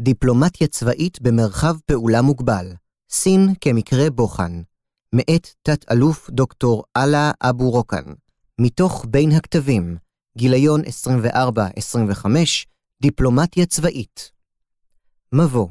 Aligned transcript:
דיפלומטיה 0.00 0.66
צבאית 0.66 1.22
במרחב 1.22 1.76
פעולה 1.86 2.22
מוגבל, 2.22 2.72
סין 3.10 3.54
כמקרה 3.60 4.10
בוחן, 4.10 4.62
מאת 5.14 5.48
תת-אלוף 5.62 6.30
דוקטור 6.30 6.84
אללה 6.96 7.30
אבו 7.40 7.70
רוקן, 7.70 8.04
מתוך 8.60 9.06
בין 9.08 9.32
הכתבים, 9.32 9.96
גיליון 10.36 10.80
24-25, 10.80 12.26
דיפלומטיה 13.02 13.66
צבאית. 13.66 14.32
מבוא 15.32 15.68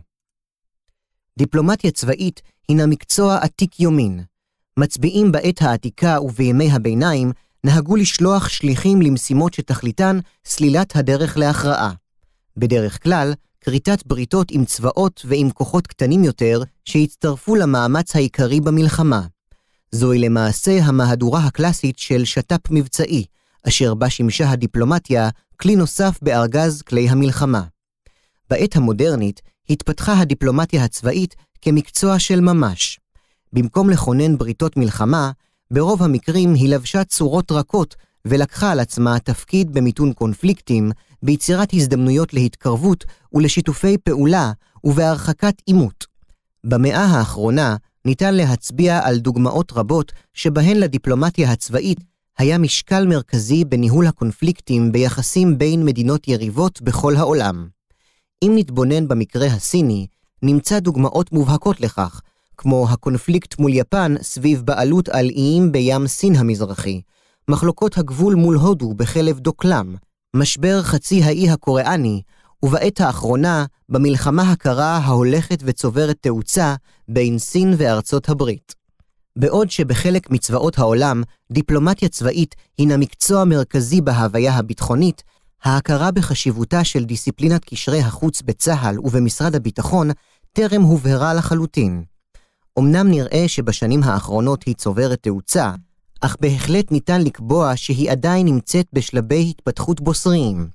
דיפלומטיה 1.39 1.91
צבאית 1.91 2.41
הינה 2.67 2.85
מקצוע 2.85 3.37
עתיק 3.37 3.79
יומין. 3.79 4.23
מצביעים 4.79 5.31
בעת 5.31 5.61
העתיקה 5.61 6.21
ובימי 6.21 6.71
הביניים 6.71 7.31
נהגו 7.63 7.95
לשלוח 7.95 8.47
שליחים 8.49 9.01
למשימות 9.01 9.53
שתכליתן 9.53 10.19
סלילת 10.45 10.95
הדרך 10.95 11.37
להכרעה. 11.37 11.93
בדרך 12.57 13.03
כלל, 13.03 13.33
כריתת 13.67 14.05
בריתות 14.05 14.51
עם 14.51 14.65
צבאות 14.65 15.21
ועם 15.25 15.49
כוחות 15.49 15.87
קטנים 15.87 16.23
יותר 16.23 16.63
שהצטרפו 16.85 17.55
למאמץ 17.55 18.15
העיקרי 18.15 18.61
במלחמה. 18.61 19.21
זוהי 19.91 20.19
למעשה 20.19 20.79
המהדורה 20.83 21.45
הקלאסית 21.45 21.99
של 21.99 22.25
שת"פ 22.25 22.71
מבצעי, 22.71 23.25
אשר 23.67 23.93
בה 23.93 24.09
שימשה 24.09 24.49
הדיפלומטיה 24.51 25.29
כלי 25.59 25.75
נוסף 25.75 26.19
בארגז 26.21 26.81
כלי 26.81 27.09
המלחמה. 27.09 27.63
בעת 28.49 28.75
המודרנית 28.75 29.41
התפתחה 29.69 30.19
הדיפלומטיה 30.19 30.83
הצבאית 30.83 31.35
כמקצוע 31.61 32.19
של 32.19 32.39
ממש. 32.39 32.99
במקום 33.53 33.89
לכונן 33.89 34.37
בריתות 34.37 34.77
מלחמה, 34.77 35.31
ברוב 35.71 36.03
המקרים 36.03 36.53
היא 36.53 36.69
לבשה 36.69 37.03
צורות 37.03 37.51
רכות 37.51 37.95
ולקחה 38.29 38.71
על 38.71 38.79
עצמה 38.79 39.19
תפקיד 39.19 39.73
במיתון 39.73 40.13
קונפליקטים, 40.13 40.91
ביצירת 41.23 41.73
הזדמנויות 41.73 42.33
להתקרבות 42.33 43.05
ולשיתופי 43.33 43.97
פעולה 43.97 44.51
ובהרחקת 44.83 45.61
עימות. 45.65 46.05
במאה 46.63 47.03
האחרונה 47.03 47.75
ניתן 48.05 48.33
להצביע 48.33 48.99
על 49.03 49.17
דוגמאות 49.17 49.73
רבות 49.75 50.11
שבהן 50.33 50.77
לדיפלומטיה 50.77 51.51
הצבאית 51.51 51.99
היה 52.37 52.57
משקל 52.57 53.05
מרכזי 53.05 53.65
בניהול 53.65 54.07
הקונפליקטים 54.07 54.91
ביחסים 54.91 55.57
בין 55.57 55.85
מדינות 55.85 56.27
יריבות 56.27 56.81
בכל 56.81 57.15
העולם. 57.15 57.67
אם 58.43 58.51
נתבונן 58.55 59.07
במקרה 59.07 59.47
הסיני, 59.47 60.07
נמצא 60.43 60.79
דוגמאות 60.79 61.31
מובהקות 61.31 61.81
לכך, 61.81 62.21
כמו 62.57 62.87
הקונפליקט 62.89 63.59
מול 63.59 63.73
יפן 63.73 64.15
סביב 64.21 64.61
בעלות 64.61 65.09
על 65.09 65.29
איים 65.29 65.71
בים 65.71 66.07
סין 66.07 66.35
המזרחי, 66.35 67.01
מחלוקות 67.49 67.97
הגבול 67.97 68.35
מול 68.35 68.55
הודו 68.55 68.93
בחלב 68.93 69.39
דוקלם, 69.39 69.95
משבר 70.35 70.83
חצי 70.83 71.23
האי 71.23 71.49
הקוריאני, 71.49 72.21
ובעת 72.65 73.01
האחרונה, 73.01 73.65
במלחמה 73.89 74.51
הקרה 74.51 74.97
ההולכת 74.97 75.59
וצוברת 75.63 76.17
תאוצה 76.21 76.75
בין 77.07 77.39
סין 77.39 77.73
וארצות 77.77 78.29
הברית. 78.29 78.75
בעוד 79.35 79.71
שבחלק 79.71 80.31
מצבאות 80.31 80.79
העולם, 80.79 81.23
דיפלומטיה 81.51 82.09
צבאית 82.09 82.55
הינה 82.77 82.97
מקצוע 82.97 83.45
מרכזי 83.45 84.01
בהוויה 84.01 84.53
הביטחונית, 84.53 85.23
ההכרה 85.63 86.11
בחשיבותה 86.11 86.83
של 86.83 87.03
דיסציפלינת 87.03 87.65
קשרי 87.65 87.99
החוץ 87.99 88.41
בצה"ל 88.41 88.99
ובמשרד 88.99 89.55
הביטחון 89.55 90.09
טרם 90.53 90.81
הובהרה 90.81 91.33
לחלוטין. 91.33 92.03
אמנם 92.79 93.07
נראה 93.07 93.43
שבשנים 93.47 94.03
האחרונות 94.03 94.63
היא 94.63 94.75
צוברת 94.75 95.19
תאוצה, 95.21 95.71
אך 96.21 96.37
בהחלט 96.39 96.91
ניתן 96.91 97.21
לקבוע 97.21 97.71
שהיא 97.75 98.11
עדיין 98.11 98.45
נמצאת 98.45 98.85
בשלבי 98.93 99.49
התפתחות 99.49 100.01
בוסריים. 100.01 100.67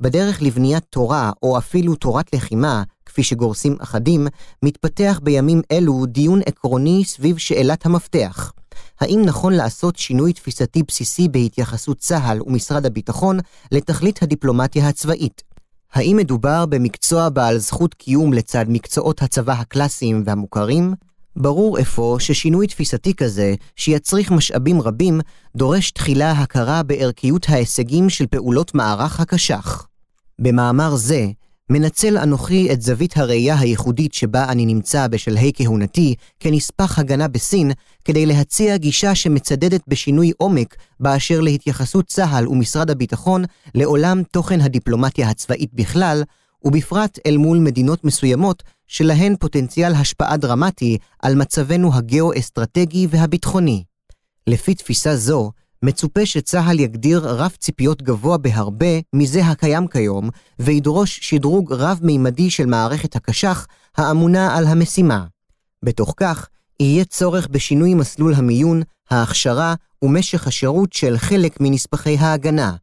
בדרך 0.00 0.42
לבניית 0.42 0.84
תורה, 0.90 1.30
או 1.42 1.58
אפילו 1.58 1.94
תורת 1.94 2.34
לחימה, 2.34 2.82
כפי 3.06 3.22
שגורסים 3.22 3.76
אחדים, 3.80 4.26
מתפתח 4.62 5.20
בימים 5.22 5.62
אלו 5.72 6.06
דיון 6.06 6.40
עקרוני 6.46 7.04
סביב 7.04 7.38
שאלת 7.38 7.86
המפתח. 7.86 8.52
האם 9.00 9.22
נכון 9.24 9.52
לעשות 9.52 9.96
שינוי 9.96 10.32
תפיסתי 10.32 10.82
בסיסי 10.82 11.28
בהתייחסות 11.28 11.98
צה"ל 11.98 12.42
ומשרד 12.42 12.86
הביטחון 12.86 13.38
לתכלית 13.72 14.22
הדיפלומטיה 14.22 14.88
הצבאית? 14.88 15.42
האם 15.92 16.16
מדובר 16.16 16.66
במקצוע 16.66 17.28
בעל 17.28 17.58
זכות 17.58 17.94
קיום 17.94 18.32
לצד 18.32 18.64
מקצועות 18.68 19.22
הצבא 19.22 19.52
הקלאסיים 19.52 20.22
והמוכרים? 20.26 20.94
ברור 21.36 21.80
אפוא 21.80 22.18
ששינוי 22.18 22.66
תפיסתי 22.66 23.14
כזה, 23.14 23.54
שיצריך 23.76 24.30
משאבים 24.30 24.80
רבים, 24.80 25.20
דורש 25.56 25.90
תחילה 25.90 26.30
הכרה 26.32 26.82
בערכיות 26.82 27.46
ההישגים 27.48 28.10
של 28.10 28.26
פעולות 28.26 28.74
מערך 28.74 29.20
הקש"ח. 29.20 29.86
במאמר 30.38 30.96
זה, 30.96 31.26
מנצל 31.70 32.18
אנוכי 32.18 32.72
את 32.72 32.82
זווית 32.82 33.16
הראייה 33.16 33.58
הייחודית 33.58 34.14
שבה 34.14 34.44
אני 34.48 34.66
נמצא 34.66 35.06
בשלהי 35.06 35.52
כהונתי 35.54 36.14
כנספח 36.40 36.98
הגנה 36.98 37.28
בסין, 37.28 37.70
כדי 38.04 38.26
להציע 38.26 38.76
גישה 38.76 39.14
שמצדדת 39.14 39.80
בשינוי 39.88 40.32
עומק 40.38 40.76
באשר 41.00 41.40
להתייחסות 41.40 42.06
צה"ל 42.06 42.48
ומשרד 42.48 42.90
הביטחון 42.90 43.44
לעולם 43.74 44.22
תוכן 44.30 44.60
הדיפלומטיה 44.60 45.30
הצבאית 45.30 45.74
בכלל, 45.74 46.22
ובפרט 46.64 47.18
אל 47.26 47.36
מול 47.36 47.58
מדינות 47.58 48.04
מסוימות 48.04 48.62
שלהן 48.92 49.36
פוטנציאל 49.40 49.94
השפעה 49.94 50.36
דרמטי 50.36 50.98
על 51.22 51.34
מצבנו 51.34 51.94
הגאו-אסטרטגי 51.94 53.06
והביטחוני. 53.10 53.84
לפי 54.46 54.74
תפיסה 54.74 55.16
זו, 55.16 55.52
מצופה 55.82 56.26
שצה"ל 56.26 56.80
יגדיר 56.80 57.20
רף 57.24 57.56
ציפיות 57.56 58.02
גבוה 58.02 58.38
בהרבה 58.38 58.86
מזה 59.12 59.46
הקיים 59.46 59.86
כיום, 59.88 60.30
וידרוש 60.58 61.18
שדרוג 61.22 61.72
רב-מימדי 61.72 62.50
של 62.50 62.66
מערכת 62.66 63.16
הקש"ח 63.16 63.66
האמונה 63.96 64.56
על 64.56 64.66
המשימה. 64.66 65.26
בתוך 65.84 66.14
כך, 66.16 66.48
יהיה 66.80 67.04
צורך 67.04 67.48
בשינוי 67.50 67.94
מסלול 67.94 68.34
המיון, 68.34 68.82
ההכשרה 69.10 69.74
ומשך 70.02 70.46
השירות 70.46 70.92
של 70.92 71.18
חלק 71.18 71.60
מנספחי 71.60 72.16
ההגנה, 72.16 72.74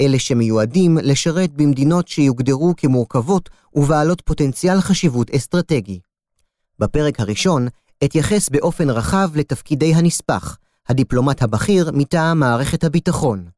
אלה 0.00 0.18
שמיועדים 0.18 0.98
לשרת 1.02 1.52
במדינות 1.52 2.08
שיוגדרו 2.08 2.74
כמורכבות 2.76 3.50
ובעלות 3.74 4.20
פוטנציאל 4.20 4.80
חשיבות 4.80 5.30
אסטרטגי. 5.30 6.00
בפרק 6.78 7.20
הראשון 7.20 7.68
אתייחס 8.04 8.48
באופן 8.48 8.90
רחב 8.90 9.30
לתפקידי 9.34 9.94
הנספח, 9.94 10.56
הדיפלומט 10.88 11.42
הבכיר 11.42 11.90
מטעם 11.94 12.40
מערכת 12.40 12.84
הביטחון. 12.84 13.48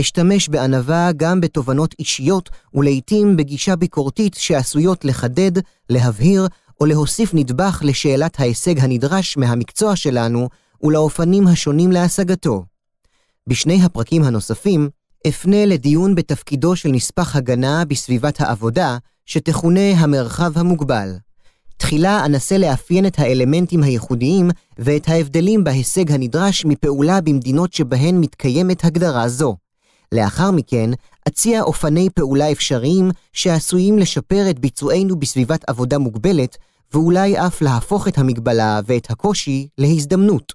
אשתמש 0.00 0.48
בענווה 0.48 1.12
גם 1.16 1.40
בתובנות 1.40 1.94
אישיות 1.98 2.50
ולעיתים 2.74 3.36
בגישה 3.36 3.76
ביקורתית 3.76 4.34
שעשויות 4.34 5.04
לחדד, 5.04 5.52
להבהיר 5.90 6.46
או 6.80 6.86
להוסיף 6.86 7.34
נדבך 7.34 7.82
לשאלת 7.84 8.40
ההישג 8.40 8.78
הנדרש 8.78 9.36
מהמקצוע 9.36 9.96
שלנו 9.96 10.48
ולאופנים 10.82 11.46
השונים 11.46 11.92
להשגתו. 11.92 12.64
בשני 13.46 13.82
הפרקים 13.84 14.22
הנוספים 14.22 14.88
אפנה 15.28 15.66
לדיון 15.66 16.14
בתפקידו 16.14 16.76
של 16.76 16.88
נספח 16.88 17.36
הגנה 17.36 17.84
בסביבת 17.84 18.40
העבודה, 18.40 18.98
שתכונה 19.26 19.90
המרחב 19.90 20.58
המוגבל. 20.58 21.08
תחילה 21.76 22.24
אנסה 22.24 22.58
לאפיין 22.58 23.06
את 23.06 23.18
האלמנטים 23.18 23.82
הייחודיים 23.82 24.50
ואת 24.78 25.08
ההבדלים 25.08 25.64
בהישג 25.64 26.12
הנדרש 26.12 26.64
מפעולה 26.64 27.20
במדינות 27.20 27.72
שבהן 27.72 28.20
מתקיימת 28.20 28.84
הגדרה 28.84 29.28
זו. 29.28 29.56
לאחר 30.12 30.50
מכן, 30.50 30.90
אציע 31.28 31.62
אופני 31.62 32.08
פעולה 32.14 32.52
אפשריים 32.52 33.10
שעשויים 33.32 33.98
לשפר 33.98 34.50
את 34.50 34.58
ביצוענו 34.58 35.16
בסביבת 35.16 35.64
עבודה 35.66 35.98
מוגבלת, 35.98 36.56
ואולי 36.92 37.38
אף 37.38 37.62
להפוך 37.62 38.08
את 38.08 38.18
המגבלה 38.18 38.80
ואת 38.86 39.10
הקושי 39.10 39.68
להזדמנות. 39.78 40.52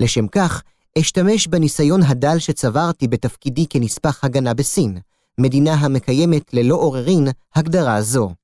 לשם 0.00 0.26
כך, 0.26 0.62
אשתמש 0.98 1.46
בניסיון 1.46 2.02
הדל 2.02 2.38
שצברתי 2.38 3.08
בתפקידי 3.08 3.66
כנספח 3.66 4.24
הגנה 4.24 4.54
בסין, 4.54 4.98
מדינה 5.38 5.74
המקיימת 5.74 6.54
ללא 6.54 6.74
עוררין 6.74 7.28
הגדרה 7.54 8.02
זו. 8.02 8.34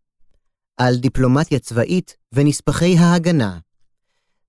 על 0.76 0.96
דיפלומטיה 0.96 1.58
צבאית 1.58 2.16
ונספחי 2.32 2.98
ההגנה. 2.98 3.58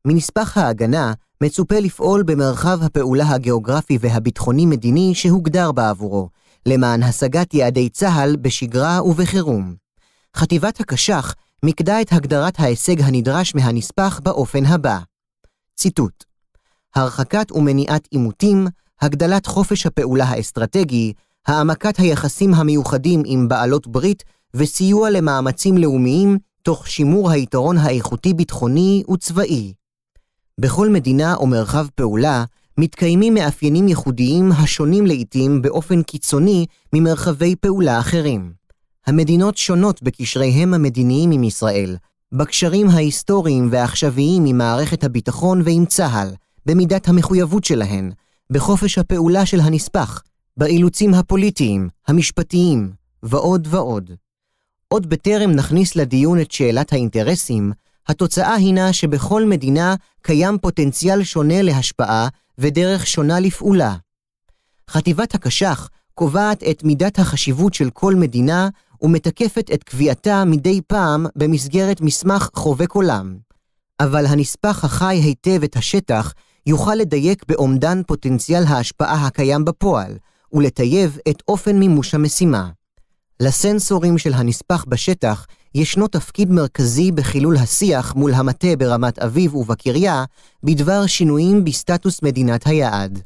מנספח 0.06 0.57
ההגנה 0.57 1.13
מצופה 1.44 1.80
לפעול 1.80 2.24
במרחב 2.24 2.83
הפעולה 2.83 3.30
הגיאוגרפי 3.30 3.98
והביטחוני-מדיני 4.01 5.16
שהוגדר 5.16 5.72
בעבורו, 5.72 6.30
למען 6.66 7.04
השגת 7.04 7.54
יעדי 7.54 7.89
צה"ל 7.89 8.36
בשגרה 8.36 9.04
ובחירום. 9.04 9.75
חטיבת 10.36 10.80
הקש"ח 10.80 11.33
מיקדה 11.63 12.01
את 12.01 12.13
הגדרת 12.13 12.60
ההישג 12.60 13.01
הנדרש 13.01 13.56
מהנספח 13.56 14.19
באופן 14.24 14.66
הבא. 14.66 15.00
ציטוט 15.75 16.24
הרחקת 16.98 17.52
ומניעת 17.52 18.08
עימותים, 18.12 18.68
הגדלת 19.02 19.46
חופש 19.46 19.86
הפעולה 19.86 20.26
האסטרטגי, 20.26 21.14
העמקת 21.48 21.98
היחסים 22.00 22.54
המיוחדים 22.54 23.24
עם 23.26 23.48
בעלות 23.48 23.88
ברית 23.88 24.24
וסיוע 24.54 25.10
למאמצים 25.10 25.78
לאומיים 25.78 26.38
תוך 26.62 26.88
שימור 26.88 27.32
היתרון 27.32 27.78
האיכותי-ביטחוני 27.78 29.04
וצבאי. 29.14 29.74
בכל 30.60 30.90
מדינה 30.90 31.36
או 31.36 31.48
מרחב 31.48 31.88
פעולה 31.96 32.44
מתקיימים 32.78 33.34
מאפיינים 33.34 33.88
ייחודיים 33.88 34.52
השונים 34.52 35.06
לעיתים 35.06 35.62
באופן 35.62 36.02
קיצוני 36.04 36.66
ממרחבי 36.94 37.56
פעולה 37.56 38.00
אחרים. 38.00 38.54
המדינות 39.08 39.58
שונות 39.58 40.04
בקשריהם 40.04 40.74
המדיניים 40.74 41.32
עם 41.32 41.44
ישראל, 41.44 41.98
בקשרים 42.32 42.90
ההיסטוריים 42.90 43.68
והעכשוויים 43.72 44.46
עם 44.46 44.58
מערכת 44.58 45.04
הביטחון 45.04 45.62
ועם 45.66 45.86
צה"ל, 45.86 46.30
במידת 46.68 47.08
המחויבות 47.08 47.64
שלהן, 47.64 48.12
בחופש 48.50 48.98
הפעולה 48.98 49.46
של 49.46 49.60
הנספח, 49.60 50.24
באילוצים 50.58 51.14
הפוליטיים, 51.14 51.90
המשפטיים, 52.08 52.92
ועוד 53.24 53.68
ועוד. 53.72 54.12
עוד 54.88 55.10
בטרם 55.10 55.52
נכניס 55.52 55.96
לדיון 55.96 56.42
את 56.42 56.52
שאלת 56.52 56.94
האינטרסים, 56.94 57.72
התוצאה 58.08 58.54
הינה 58.54 58.94
שבכל 58.94 59.46
מדינה 59.46 59.96
קיים 60.22 60.58
פוטנציאל 60.58 61.24
שונה 61.24 61.62
להשפעה 61.62 62.28
ודרך 62.58 63.08
שונה 63.08 63.40
לפעולה. 63.40 63.96
חטיבת 64.90 65.36
הקש"ח 65.36 65.90
קובעת 66.13 66.63
את 66.63 66.84
מידת 66.84 67.20
החשיבות 67.20 67.74
של 67.74 67.90
כל 67.90 68.16
מדינה 68.16 68.70
ומתקפת 69.02 69.70
את 69.74 69.84
קביעתה 69.84 70.46
מדי 70.46 70.81
פעם 70.88 71.25
במסגרת 71.36 72.02
מסמך 72.02 72.50
חובק 72.54 72.92
עולם. 72.92 73.38
אבל 74.00 74.25
הנספח 74.25 74.86
החי 74.86 75.16
היטב 75.24 75.63
את 75.63 75.75
השטח 75.75 76.34
יוכל 76.68 76.96
לדייק 76.96 77.44
באומדן 77.48 78.02
פוטנציאל 78.08 78.64
ההשפעה 78.68 79.25
הקיים 79.28 79.66
בפועל, 79.66 80.18
ולטייב 80.54 81.18
את 81.30 81.44
אופן 81.48 81.80
מימוש 81.80 82.14
המשימה. 82.14 82.69
לסנסורים 83.40 84.18
של 84.18 84.34
הנספח 84.34 84.86
בשטח 84.88 85.46
ישנו 85.75 86.08
תפקיד 86.08 86.52
מרכזי 86.52 87.12
בחילול 87.12 87.58
השיח 87.58 88.16
מול 88.16 88.34
המטה 88.34 88.75
ברמת 88.78 89.19
אביב 89.19 89.56
ובקריה 89.56 90.25
בדבר 90.64 91.06
שינויים 91.06 91.64
בסטטוס 91.64 92.24
מדינת 92.24 92.68
היעד. 92.68 93.20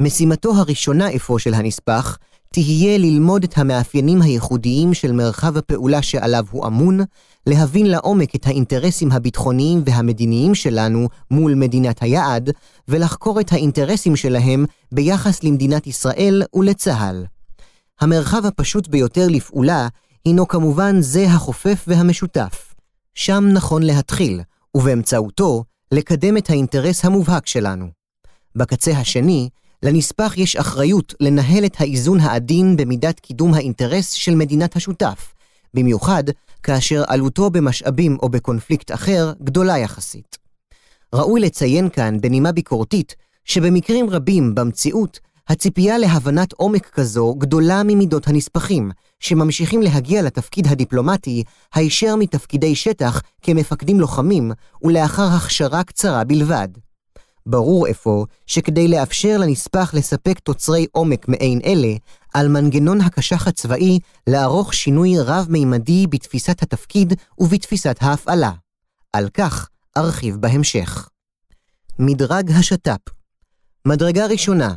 משימתו 0.00 0.54
הראשונה 0.54 1.16
אפוא 1.16 1.38
של 1.38 1.54
הנספח 1.54 2.18
תהיה 2.52 2.98
ללמוד 2.98 3.44
את 3.44 3.58
המאפיינים 3.58 4.22
הייחודיים 4.22 4.94
של 4.94 5.12
מרחב 5.12 5.56
הפעולה 5.56 6.02
שעליו 6.02 6.44
הוא 6.50 6.66
אמון, 6.66 7.00
להבין 7.46 7.86
לעומק 7.86 8.34
את 8.36 8.46
האינטרסים 8.46 9.12
הביטחוניים 9.12 9.82
והמדיניים 9.86 10.54
שלנו 10.54 11.08
מול 11.30 11.54
מדינת 11.54 12.02
היעד, 12.02 12.50
ולחקור 12.88 13.40
את 13.40 13.52
האינטרסים 13.52 14.16
שלהם 14.16 14.64
ביחס 14.92 15.44
למדינת 15.44 15.86
ישראל 15.86 16.42
ולצה"ל. 16.54 17.24
המרחב 18.00 18.46
הפשוט 18.46 18.88
ביותר 18.88 19.26
לפעולה 19.28 19.88
הינו 20.24 20.48
כמובן 20.48 21.00
זה 21.00 21.26
החופף 21.26 21.84
והמשותף. 21.88 22.74
שם 23.14 23.44
נכון 23.52 23.82
להתחיל, 23.82 24.40
ובאמצעותו 24.76 25.64
לקדם 25.92 26.36
את 26.36 26.50
האינטרס 26.50 27.04
המובהק 27.04 27.46
שלנו. 27.46 27.86
בקצה 28.56 28.90
השני, 28.90 29.48
לנספח 29.82 30.34
יש 30.36 30.56
אחריות 30.56 31.14
לנהל 31.20 31.64
את 31.64 31.80
האיזון 31.80 32.20
העדין 32.20 32.76
במידת 32.76 33.20
קידום 33.20 33.54
האינטרס 33.54 34.12
של 34.12 34.34
מדינת 34.34 34.76
השותף, 34.76 35.34
במיוחד 35.74 36.24
כאשר 36.62 37.02
עלותו 37.06 37.50
במשאבים 37.50 38.16
או 38.22 38.28
בקונפליקט 38.28 38.92
אחר 38.92 39.32
גדולה 39.42 39.78
יחסית. 39.78 40.38
ראוי 41.14 41.40
לציין 41.40 41.88
כאן 41.88 42.20
בנימה 42.20 42.52
ביקורתית, 42.52 43.14
שבמקרים 43.44 44.10
רבים 44.10 44.54
במציאות, 44.54 45.20
הציפייה 45.48 45.98
להבנת 45.98 46.52
עומק 46.52 46.86
כזו 46.86 47.34
גדולה 47.38 47.82
ממידות 47.82 48.28
הנספחים, 48.28 48.90
שממשיכים 49.20 49.82
להגיע 49.82 50.22
לתפקיד 50.22 50.66
הדיפלומטי 50.66 51.44
הישר 51.74 52.16
מתפקידי 52.16 52.74
שטח 52.74 53.22
כמפקדים 53.42 54.00
לוחמים, 54.00 54.52
ולאחר 54.82 55.26
הכשרה 55.36 55.84
קצרה 55.84 56.24
בלבד. 56.24 56.68
ברור 57.46 57.90
אפוא 57.90 58.26
שכדי 58.46 58.88
לאפשר 58.88 59.38
לנספח 59.38 59.94
לספק 59.94 60.38
תוצרי 60.38 60.86
עומק 60.92 61.28
מעין 61.28 61.60
אלה, 61.64 61.94
על 62.34 62.48
מנגנון 62.48 63.00
הקשח 63.00 63.48
הצבאי 63.48 63.98
לערוך 64.26 64.74
שינוי 64.74 65.18
רב-מימדי 65.18 66.06
בתפיסת 66.06 66.62
התפקיד 66.62 67.14
ובתפיסת 67.38 67.96
ההפעלה. 68.00 68.52
על 69.12 69.28
כך 69.34 69.68
ארחיב 69.96 70.36
בהמשך. 70.36 71.08
מדרג 71.98 72.50
השת"פ 72.50 73.00
מדרגה 73.86 74.26
ראשונה, 74.26 74.74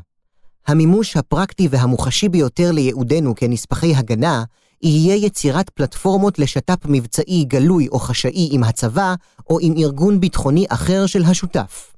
המימוש 0.67 1.17
הפרקטי 1.17 1.67
והמוחשי 1.71 2.29
ביותר 2.29 2.71
לייעודנו 2.71 3.35
כנספחי 3.35 3.95
הגנה, 3.95 4.43
יהיה 4.81 5.15
יצירת 5.15 5.69
פלטפורמות 5.69 6.39
לשת"פ 6.39 6.85
מבצעי 6.85 7.43
גלוי 7.43 7.87
או 7.87 7.99
חשאי 7.99 8.49
עם 8.51 8.63
הצבא, 8.63 9.15
או 9.49 9.59
עם 9.61 9.73
ארגון 9.77 10.19
ביטחוני 10.19 10.65
אחר 10.69 11.05
של 11.05 11.23
השותף. 11.23 11.94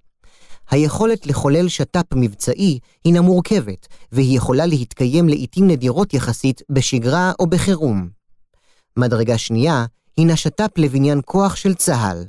היכולת 0.69 1.27
לחולל 1.27 1.67
שת"פ 1.67 2.13
מבצעי 2.15 2.79
הינה 3.03 3.21
מורכבת, 3.21 3.87
והיא 4.11 4.37
יכולה 4.37 4.65
להתקיים 4.65 5.29
לעיתים 5.29 5.67
נדירות 5.67 6.13
יחסית 6.13 6.61
בשגרה 6.69 7.31
או 7.39 7.47
בחירום. 7.47 8.09
מדרגה 8.97 9.37
שנייה 9.37 9.85
הינה 10.17 10.35
שת"פ 10.35 10.77
לבניין 10.77 11.21
כוח 11.25 11.55
של 11.55 11.73
צה"ל. 11.73 12.25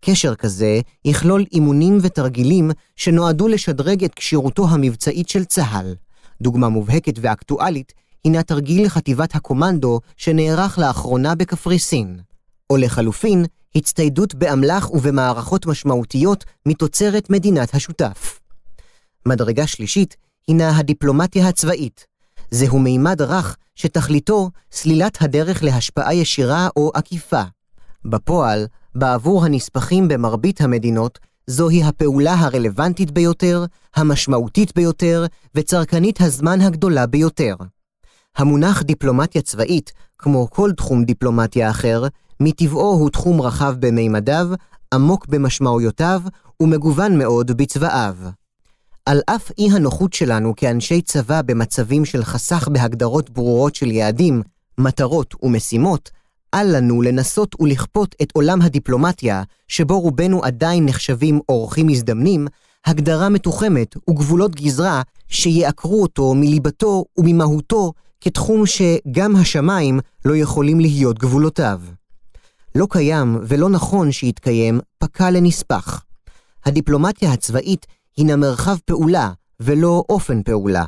קשר 0.00 0.34
כזה 0.34 0.80
יכלול 1.04 1.44
אימונים 1.52 1.98
ותרגילים 2.02 2.70
שנועדו 2.96 3.48
לשדרג 3.48 4.04
את 4.04 4.14
כשירותו 4.14 4.68
המבצעית 4.68 5.28
של 5.28 5.44
צה"ל. 5.44 5.94
דוגמה 6.42 6.68
מובהקת 6.68 7.14
ואקטואלית 7.20 7.92
הינה 8.24 8.42
תרגיל 8.42 8.88
חטיבת 8.88 9.34
הקומנדו 9.34 10.00
שנערך 10.16 10.78
לאחרונה 10.78 11.34
בקפריסין. 11.34 12.20
או 12.70 12.76
לחלופין, 12.76 13.44
הצטיידות 13.74 14.34
באמל"ח 14.34 14.90
ובמערכות 14.90 15.66
משמעותיות 15.66 16.44
מתוצרת 16.66 17.30
מדינת 17.30 17.74
השותף. 17.74 18.40
מדרגה 19.26 19.66
שלישית 19.66 20.16
הינה 20.48 20.78
הדיפלומטיה 20.78 21.48
הצבאית. 21.48 22.06
זהו 22.50 22.78
מימד 22.78 23.22
רך 23.22 23.56
שתכליתו 23.74 24.50
סלילת 24.72 25.22
הדרך 25.22 25.62
להשפעה 25.62 26.14
ישירה 26.14 26.68
או 26.76 26.90
עקיפה. 26.94 27.42
בפועל, 28.04 28.66
בעבור 28.94 29.44
הנספחים 29.44 30.08
במרבית 30.08 30.60
המדינות, 30.60 31.18
זוהי 31.46 31.82
הפעולה 31.84 32.34
הרלוונטית 32.34 33.10
ביותר, 33.10 33.64
המשמעותית 33.94 34.74
ביותר 34.74 35.26
וצרכנית 35.54 36.20
הזמן 36.20 36.60
הגדולה 36.60 37.06
ביותר. 37.06 37.54
המונח 38.36 38.82
דיפלומטיה 38.82 39.42
צבאית, 39.42 39.92
כמו 40.18 40.50
כל 40.50 40.72
תחום 40.76 41.04
דיפלומטיה 41.04 41.70
אחר, 41.70 42.06
מטבעו 42.40 42.92
הוא 42.92 43.10
תחום 43.10 43.40
רחב 43.40 43.74
במימדיו, 43.78 44.48
עמוק 44.94 45.26
במשמעויותיו 45.26 46.22
ומגוון 46.62 47.18
מאוד 47.18 47.50
בצבאיו. 47.50 48.16
על 49.06 49.20
אף 49.26 49.50
אי 49.58 49.68
הנוחות 49.72 50.12
שלנו 50.12 50.56
כאנשי 50.56 51.02
צבא 51.02 51.42
במצבים 51.42 52.04
של 52.04 52.24
חסך 52.24 52.68
בהגדרות 52.72 53.30
ברורות 53.30 53.74
של 53.74 53.90
יעדים, 53.90 54.42
מטרות 54.78 55.34
ומשימות, 55.42 56.10
אל 56.54 56.76
לנו 56.76 57.02
לנסות 57.02 57.60
ולכפות 57.60 58.14
את 58.22 58.32
עולם 58.32 58.62
הדיפלומטיה, 58.62 59.42
שבו 59.68 60.00
רובנו 60.00 60.42
עדיין 60.42 60.86
נחשבים 60.86 61.40
אורחים 61.48 61.86
מזדמנים, 61.86 62.46
הגדרה 62.86 63.28
מתוחמת 63.28 63.96
וגבולות 64.10 64.54
גזרה 64.54 65.02
שיעקרו 65.28 66.02
אותו 66.02 66.34
מליבתו 66.34 67.04
וממהותו 67.18 67.92
כתחום 68.20 68.62
שגם 68.66 69.36
השמיים 69.36 70.00
לא 70.24 70.36
יכולים 70.36 70.80
להיות 70.80 71.18
גבולותיו. 71.18 71.80
לא 72.74 72.86
קיים 72.90 73.38
ולא 73.42 73.68
נכון 73.68 74.12
שיתקיים 74.12 74.80
פקע 74.98 75.30
לנספח. 75.30 76.04
הדיפלומטיה 76.64 77.32
הצבאית 77.32 77.86
הינה 78.16 78.36
מרחב 78.36 78.76
פעולה 78.84 79.32
ולא 79.60 80.04
אופן 80.08 80.42
פעולה. 80.42 80.84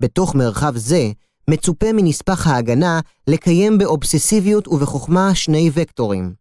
בתוך 0.00 0.34
מרחב 0.34 0.76
זה, 0.76 1.10
מצופה 1.50 1.92
מנספח 1.92 2.46
ההגנה 2.46 3.00
לקיים 3.26 3.78
באובססיביות 3.78 4.68
ובחוכמה 4.68 5.34
שני 5.34 5.70
וקטורים. 5.74 6.34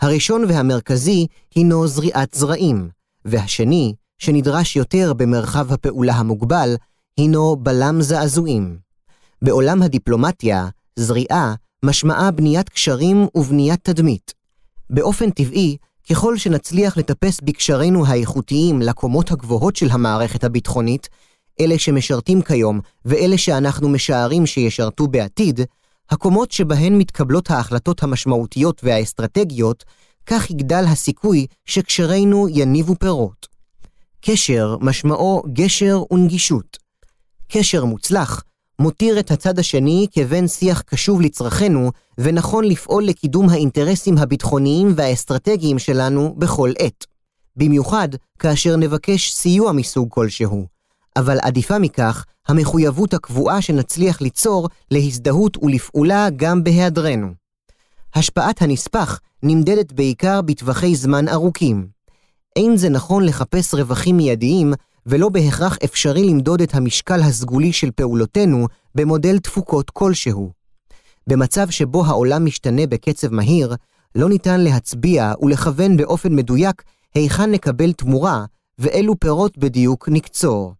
הראשון 0.00 0.44
והמרכזי 0.48 1.26
הינו 1.54 1.86
זריעת 1.86 2.34
זרעים, 2.34 2.88
והשני, 3.24 3.94
שנדרש 4.18 4.76
יותר 4.76 5.12
במרחב 5.12 5.72
הפעולה 5.72 6.12
המוגבל, 6.12 6.74
הינו 7.16 7.56
בלם 7.56 8.02
זעזועים. 8.02 8.78
בעולם 9.42 9.82
הדיפלומטיה, 9.82 10.68
זריעה 10.96 11.54
משמעה 11.84 12.30
בניית 12.30 12.68
קשרים 12.68 13.26
ובניית 13.34 13.80
תדמית. 13.82 14.34
באופן 14.90 15.30
טבעי, 15.30 15.76
ככל 16.10 16.38
שנצליח 16.38 16.96
לטפס 16.96 17.40
בקשרינו 17.40 18.06
האיכותיים 18.06 18.82
לקומות 18.82 19.30
הגבוהות 19.30 19.76
של 19.76 19.90
המערכת 19.90 20.44
הביטחונית, 20.44 21.08
אלה 21.60 21.78
שמשרתים 21.78 22.42
כיום 22.42 22.80
ואלה 23.04 23.38
שאנחנו 23.38 23.88
משערים 23.88 24.46
שישרתו 24.46 25.06
בעתיד, 25.08 25.60
הקומות 26.10 26.52
שבהן 26.52 26.98
מתקבלות 26.98 27.50
ההחלטות 27.50 28.02
המשמעותיות 28.02 28.80
והאסטרטגיות, 28.84 29.84
כך 30.26 30.50
יגדל 30.50 30.84
הסיכוי 30.88 31.46
שקשרינו 31.64 32.48
יניבו 32.48 32.94
פירות. 32.94 33.48
קשר 34.20 34.76
משמעו 34.80 35.42
גשר 35.52 36.02
ונגישות. 36.10 36.78
קשר 37.48 37.84
מוצלח 37.84 38.42
מותיר 38.80 39.20
את 39.20 39.30
הצד 39.30 39.58
השני 39.58 40.06
כבן 40.12 40.48
שיח 40.48 40.80
קשוב 40.80 41.20
לצרכינו, 41.20 41.90
ונכון 42.18 42.64
לפעול 42.64 43.04
לקידום 43.04 43.48
האינטרסים 43.48 44.18
הביטחוניים 44.18 44.92
והאסטרטגיים 44.96 45.78
שלנו 45.78 46.34
בכל 46.38 46.72
עת. 46.78 47.06
במיוחד 47.56 48.08
כאשר 48.38 48.76
נבקש 48.76 49.32
סיוע 49.32 49.72
מסוג 49.72 50.08
כלשהו. 50.10 50.66
אבל 51.16 51.38
עדיפה 51.42 51.78
מכך 51.78 52.24
המחויבות 52.48 53.14
הקבועה 53.14 53.62
שנצליח 53.62 54.20
ליצור 54.20 54.68
להזדהות 54.90 55.56
ולפעולה 55.62 56.28
גם 56.36 56.64
בהיעדרנו. 56.64 57.28
השפעת 58.14 58.62
הנספח 58.62 59.20
נמדדת 59.42 59.92
בעיקר 59.92 60.42
בטווחי 60.42 60.94
זמן 60.94 61.28
ארוכים. 61.28 61.86
אין 62.56 62.76
זה 62.76 62.88
נכון 62.88 63.24
לחפש 63.24 63.74
רווחים 63.74 64.16
מיידיים, 64.16 64.72
ולא 65.06 65.28
בהכרח 65.28 65.78
אפשרי 65.84 66.24
למדוד 66.24 66.62
את 66.62 66.74
המשקל 66.74 67.20
הסגולי 67.20 67.72
של 67.72 67.90
פעולותינו 67.90 68.66
במודל 68.94 69.38
תפוקות 69.38 69.90
כלשהו. 69.90 70.50
במצב 71.26 71.70
שבו 71.70 72.06
העולם 72.06 72.44
משתנה 72.44 72.86
בקצב 72.86 73.32
מהיר, 73.32 73.74
לא 74.14 74.28
ניתן 74.28 74.60
להצביע 74.60 75.32
ולכוון 75.42 75.96
באופן 75.96 76.34
מדויק 76.36 76.82
היכן 77.14 77.50
נקבל 77.50 77.92
תמורה 77.92 78.44
ואילו 78.78 79.20
פירות 79.20 79.58
בדיוק 79.58 80.08
נקצור. 80.08 80.74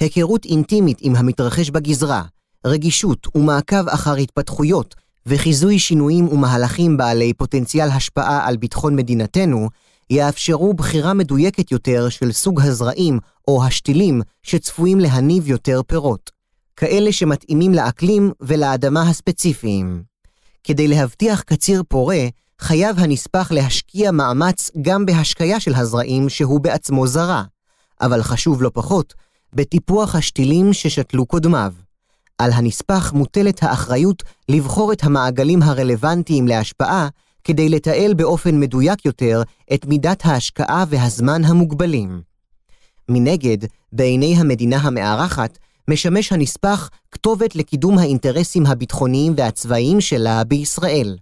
היכרות 0.00 0.44
אינטימית 0.44 0.98
עם 1.00 1.16
המתרחש 1.16 1.70
בגזרה, 1.70 2.22
רגישות 2.66 3.36
ומעקב 3.36 3.88
אחר 3.88 4.14
התפתחויות 4.14 4.94
וחיזוי 5.26 5.78
שינויים 5.78 6.28
ומהלכים 6.28 6.96
בעלי 6.96 7.32
פוטנציאל 7.34 7.88
השפעה 7.88 8.48
על 8.48 8.56
ביטחון 8.56 8.96
מדינתנו, 8.96 9.68
יאפשרו 10.10 10.74
בחירה 10.74 11.14
מדויקת 11.14 11.72
יותר 11.72 12.08
של 12.08 12.32
סוג 12.32 12.60
הזרעים 12.60 13.18
או 13.48 13.64
השתילים 13.64 14.22
שצפויים 14.42 15.00
להניב 15.00 15.48
יותר 15.48 15.80
פירות, 15.86 16.30
כאלה 16.76 17.12
שמתאימים 17.12 17.74
לאקלים 17.74 18.32
ולאדמה 18.40 19.02
הספציפיים. 19.02 20.02
כדי 20.64 20.88
להבטיח 20.88 21.42
קציר 21.42 21.82
פורה, 21.88 22.26
חייב 22.60 22.98
הנספח 22.98 23.52
להשקיע 23.52 24.10
מאמץ 24.10 24.70
גם 24.82 25.06
בהשקיה 25.06 25.60
של 25.60 25.74
הזרעים 25.74 26.28
שהוא 26.28 26.60
בעצמו 26.60 27.06
זרע, 27.06 27.42
אבל 28.00 28.22
חשוב 28.22 28.62
לא 28.62 28.70
פחות, 28.74 29.14
בטיפוח 29.52 30.14
השתילים 30.14 30.72
ששתלו 30.72 31.26
קודמיו. 31.26 31.72
על 32.38 32.52
הנספח 32.52 33.12
מוטלת 33.12 33.62
האחריות 33.62 34.22
לבחור 34.48 34.92
את 34.92 35.04
המעגלים 35.04 35.62
הרלוונטיים 35.62 36.48
להשפעה 36.48 37.08
כדי 37.44 37.68
לתעל 37.68 38.14
באופן 38.14 38.60
מדויק 38.60 39.04
יותר 39.04 39.42
את 39.74 39.86
מידת 39.86 40.22
ההשקעה 40.24 40.84
והזמן 40.88 41.44
המוגבלים. 41.44 42.27
מנגד, 43.08 43.58
בעיני 43.92 44.34
המדינה 44.36 44.76
המארחת, 44.76 45.58
משמש 45.88 46.32
הנספח 46.32 46.90
כתובת 47.12 47.56
לקידום 47.56 47.98
האינטרסים 47.98 48.66
הביטחוניים 48.66 49.34
והצבאיים 49.36 50.00
שלה 50.00 50.44
בישראל. 50.44 51.16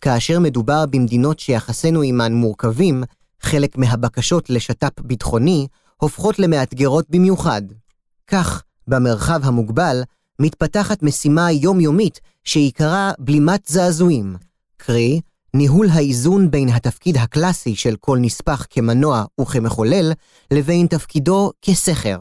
כאשר 0.00 0.40
מדובר 0.40 0.84
במדינות 0.90 1.38
שיחסינו 1.38 2.02
עמן 2.02 2.32
מורכבים, 2.32 3.02
חלק 3.40 3.78
מהבקשות 3.78 4.50
לשת"פ 4.50 5.00
ביטחוני 5.00 5.66
הופכות 5.96 6.38
למאתגרות 6.38 7.10
במיוחד. 7.10 7.62
כך, 8.26 8.62
במרחב 8.88 9.40
המוגבל, 9.44 10.02
מתפתחת 10.38 11.02
משימה 11.02 11.52
יומיומית 11.52 12.20
שעיקרה 12.44 13.12
בלימת 13.18 13.62
זעזועים, 13.66 14.36
קרי, 14.76 15.20
ניהול 15.56 15.88
האיזון 15.92 16.50
בין 16.50 16.68
התפקיד 16.68 17.16
הקלאסי 17.16 17.76
של 17.76 17.96
כל 18.00 18.18
נספח 18.20 18.66
כמנוע 18.70 19.24
וכמחולל, 19.40 20.12
לבין 20.50 20.86
תפקידו 20.86 21.50
כסכר. 21.62 22.18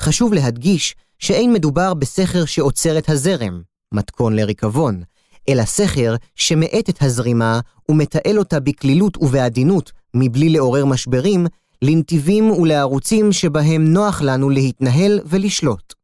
חשוב 0.00 0.32
להדגיש 0.32 0.94
שאין 1.18 1.52
מדובר 1.52 1.94
בסכר 1.94 2.44
שעוצר 2.44 2.98
את 2.98 3.08
הזרם, 3.08 3.62
מתכון 3.94 4.36
לריקבון, 4.36 5.02
אלא 5.48 5.64
סכר 5.64 6.16
שמאט 6.34 6.88
את 6.88 7.02
הזרימה 7.02 7.60
ומתעל 7.88 8.38
אותה 8.38 8.60
בקלילות 8.60 9.16
ובעדינות, 9.16 9.92
מבלי 10.14 10.48
לעורר 10.48 10.84
משברים, 10.84 11.46
לנתיבים 11.82 12.50
ולערוצים 12.50 13.32
שבהם 13.32 13.84
נוח 13.84 14.22
לנו 14.22 14.50
להתנהל 14.50 15.20
ולשלוט. 15.26 15.94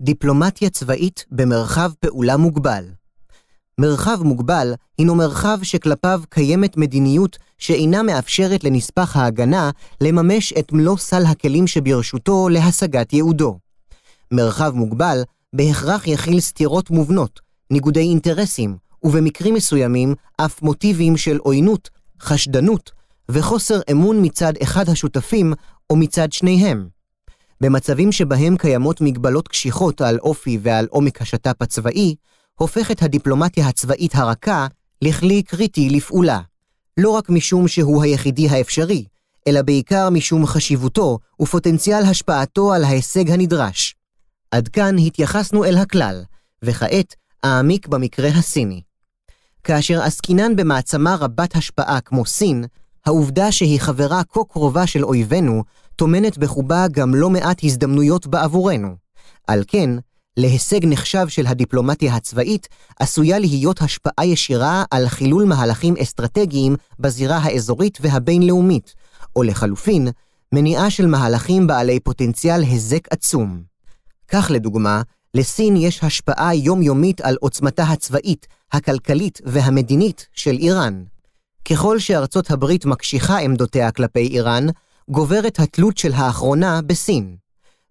דיפלומטיה 0.00 0.70
צבאית 0.70 1.24
במרחב 1.30 1.92
פעולה 2.00 2.36
מוגבל 2.36 2.84
מרחב 3.78 4.22
מוגבל 4.22 4.74
הינו 4.98 5.14
מרחב 5.14 5.58
שכלפיו 5.62 6.22
קיימת 6.28 6.76
מדיניות 6.76 7.38
שאינה 7.58 8.02
מאפשרת 8.02 8.64
לנספח 8.64 9.16
ההגנה 9.16 9.70
לממש 10.00 10.52
את 10.52 10.72
מלוא 10.72 10.96
סל 10.96 11.22
הכלים 11.26 11.66
שברשותו 11.66 12.48
להשגת 12.48 13.12
ייעודו. 13.12 13.58
מרחב 14.32 14.72
מוגבל 14.74 15.22
בהכרח 15.52 16.06
יכיל 16.06 16.40
סתירות 16.40 16.90
מובנות, 16.90 17.40
ניגודי 17.70 18.00
אינטרסים, 18.00 18.76
ובמקרים 19.02 19.54
מסוימים 19.54 20.14
אף 20.36 20.62
מוטיבים 20.62 21.16
של 21.16 21.38
עוינות, 21.38 21.90
חשדנות 22.20 22.90
וחוסר 23.28 23.80
אמון 23.90 24.24
מצד 24.24 24.52
אחד 24.62 24.88
השותפים 24.88 25.52
או 25.90 25.96
מצד 25.96 26.32
שניהם. 26.32 26.88
במצבים 27.60 28.12
שבהם 28.12 28.56
קיימות 28.56 29.00
מגבלות 29.00 29.48
קשיחות 29.48 30.00
על 30.00 30.18
אופי 30.18 30.58
ועל 30.62 30.86
עומק 30.90 31.22
השת"פ 31.22 31.62
הצבאי, 31.62 32.14
הופכת 32.58 33.02
הדיפלומטיה 33.02 33.68
הצבאית 33.68 34.14
הרכה 34.14 34.66
לכלי 35.02 35.42
קריטי 35.42 35.90
לפעולה. 35.90 36.40
לא 36.96 37.10
רק 37.10 37.30
משום 37.30 37.68
שהוא 37.68 38.02
היחידי 38.02 38.48
האפשרי, 38.48 39.04
אלא 39.48 39.62
בעיקר 39.62 40.10
משום 40.10 40.46
חשיבותו 40.46 41.18
ופוטנציאל 41.40 42.02
השפעתו 42.02 42.72
על 42.72 42.84
ההישג 42.84 43.30
הנדרש. 43.30 43.94
עד 44.50 44.68
כאן 44.68 44.98
התייחסנו 44.98 45.64
אל 45.64 45.76
הכלל, 45.76 46.22
וכעת 46.62 47.14
העמיק 47.42 47.86
במקרה 47.86 48.28
הסיני. 48.28 48.82
כאשר 49.64 50.02
עסקינן 50.02 50.56
במעצמה 50.56 51.14
רבת 51.14 51.56
השפעה 51.56 52.00
כמו 52.00 52.26
סין, 52.26 52.64
העובדה 53.06 53.52
שהיא 53.52 53.80
חברה 53.80 54.22
כה 54.24 54.40
קרובה 54.48 54.86
של 54.86 55.04
אויבינו, 55.04 55.64
טומנת 55.96 56.38
בחובה 56.38 56.86
גם 56.92 57.14
לא 57.14 57.30
מעט 57.30 57.64
הזדמנויות 57.64 58.26
בעבורנו. 58.26 58.96
על 59.46 59.64
כן, 59.66 59.90
להישג 60.36 60.80
נחשב 60.86 61.28
של 61.28 61.46
הדיפלומטיה 61.46 62.14
הצבאית 62.14 62.68
עשויה 63.00 63.38
להיות 63.38 63.82
השפעה 63.82 64.26
ישירה 64.26 64.84
על 64.90 65.08
חילול 65.08 65.44
מהלכים 65.44 65.94
אסטרטגיים 66.02 66.76
בזירה 66.98 67.36
האזורית 67.36 67.98
והבינלאומית, 68.00 68.94
או 69.36 69.42
לחלופין, 69.42 70.08
מניעה 70.52 70.90
של 70.90 71.06
מהלכים 71.06 71.66
בעלי 71.66 72.00
פוטנציאל 72.00 72.62
היזק 72.62 73.08
עצום. 73.10 73.62
כך 74.28 74.50
לדוגמה, 74.50 75.02
לסין 75.34 75.76
יש 75.76 76.04
השפעה 76.04 76.54
יומיומית 76.54 77.20
על 77.20 77.36
עוצמתה 77.40 77.82
הצבאית, 77.82 78.46
הכלכלית 78.72 79.40
והמדינית 79.44 80.26
של 80.32 80.56
איראן. 80.58 81.04
ככל 81.64 81.98
שארצות 81.98 82.50
הברית 82.50 82.84
מקשיחה 82.84 83.38
עמדותיה 83.38 83.90
כלפי 83.90 84.26
איראן, 84.26 84.66
גוברת 85.08 85.58
התלות 85.58 85.98
של 85.98 86.12
האחרונה 86.12 86.80
בסין. 86.82 87.36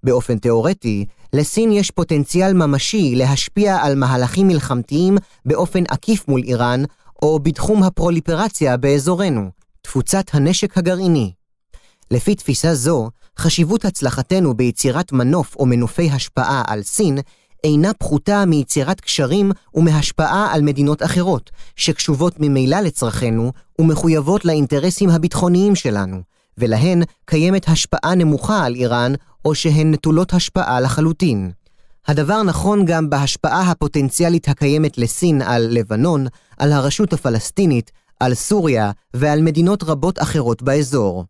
באופן 0.04 0.38
תאורטי, 0.38 1.06
לסין 1.34 1.72
יש 1.72 1.92
פוטנציאל 1.92 2.54
ממשי 2.54 3.16
להשפיע 3.16 3.78
על 3.82 3.96
מהלכים 3.96 4.48
מלחמתיים 4.48 5.18
באופן 5.46 5.84
עקיף 5.90 6.28
מול 6.28 6.42
איראן, 6.44 6.84
או 7.22 7.40
בתחום 7.40 7.84
הפרוליפרציה 7.84 8.78
באזורנו, 8.78 9.50
תפוצת 9.82 10.26
הנשק 10.34 10.78
הגרעיני. 10.78 11.32
לפי 12.12 12.36
תפיסה 12.36 12.76
זו, 12.76 13.10
חשיבות 13.40 13.86
הצלחתנו 13.86 14.54
ביצירת 14.54 15.12
מנוף 15.12 15.56
או 15.56 15.66
מנופי 15.66 16.10
השפעה 16.10 16.64
על 16.68 16.84
סין 16.84 17.18
אינה 17.64 17.94
פחותה 17.94 18.46
מיצירת 18.46 19.02
קשרים 19.02 19.52
ומהשפעה 19.74 20.54
על 20.54 20.62
מדינות 20.62 21.04
אחרות, 21.04 21.52
שקשובות 21.76 22.34
ממילא 22.40 22.80
לצרכינו 22.80 23.52
ומחויבות 23.80 24.46
לאינטרסים 24.46 25.10
הביטחוניים 25.10 25.76
שלנו, 25.76 26.22
ולהן 26.58 27.04
קיימת 27.26 27.68
השפעה 27.68 28.16
נמוכה 28.16 28.66
על 28.66 28.76
איראן, 28.76 29.14
או 29.46 29.56
שהן 29.56 29.92
נטולות 29.92 30.34
השפעה 30.34 30.80
לחלוטין. 30.80 31.52
הדבר 32.08 32.44
נכון 32.44 32.86
גם 32.86 33.10
בהשפעה 33.10 33.72
הפוטנציאלית 33.72 34.48
הקיימת 34.48 34.98
לסין 34.98 35.42
על 35.42 35.68
לבנון, 35.72 36.28
על 36.58 36.72
הרשות 36.74 37.14
הפלסטינית, 37.14 37.92
על 38.20 38.34
סוריה 38.34 38.92
ועל 39.14 39.42
מדינות 39.42 39.84
רבות 39.84 40.22
אחרות 40.22 40.62
באזור. 40.62 41.26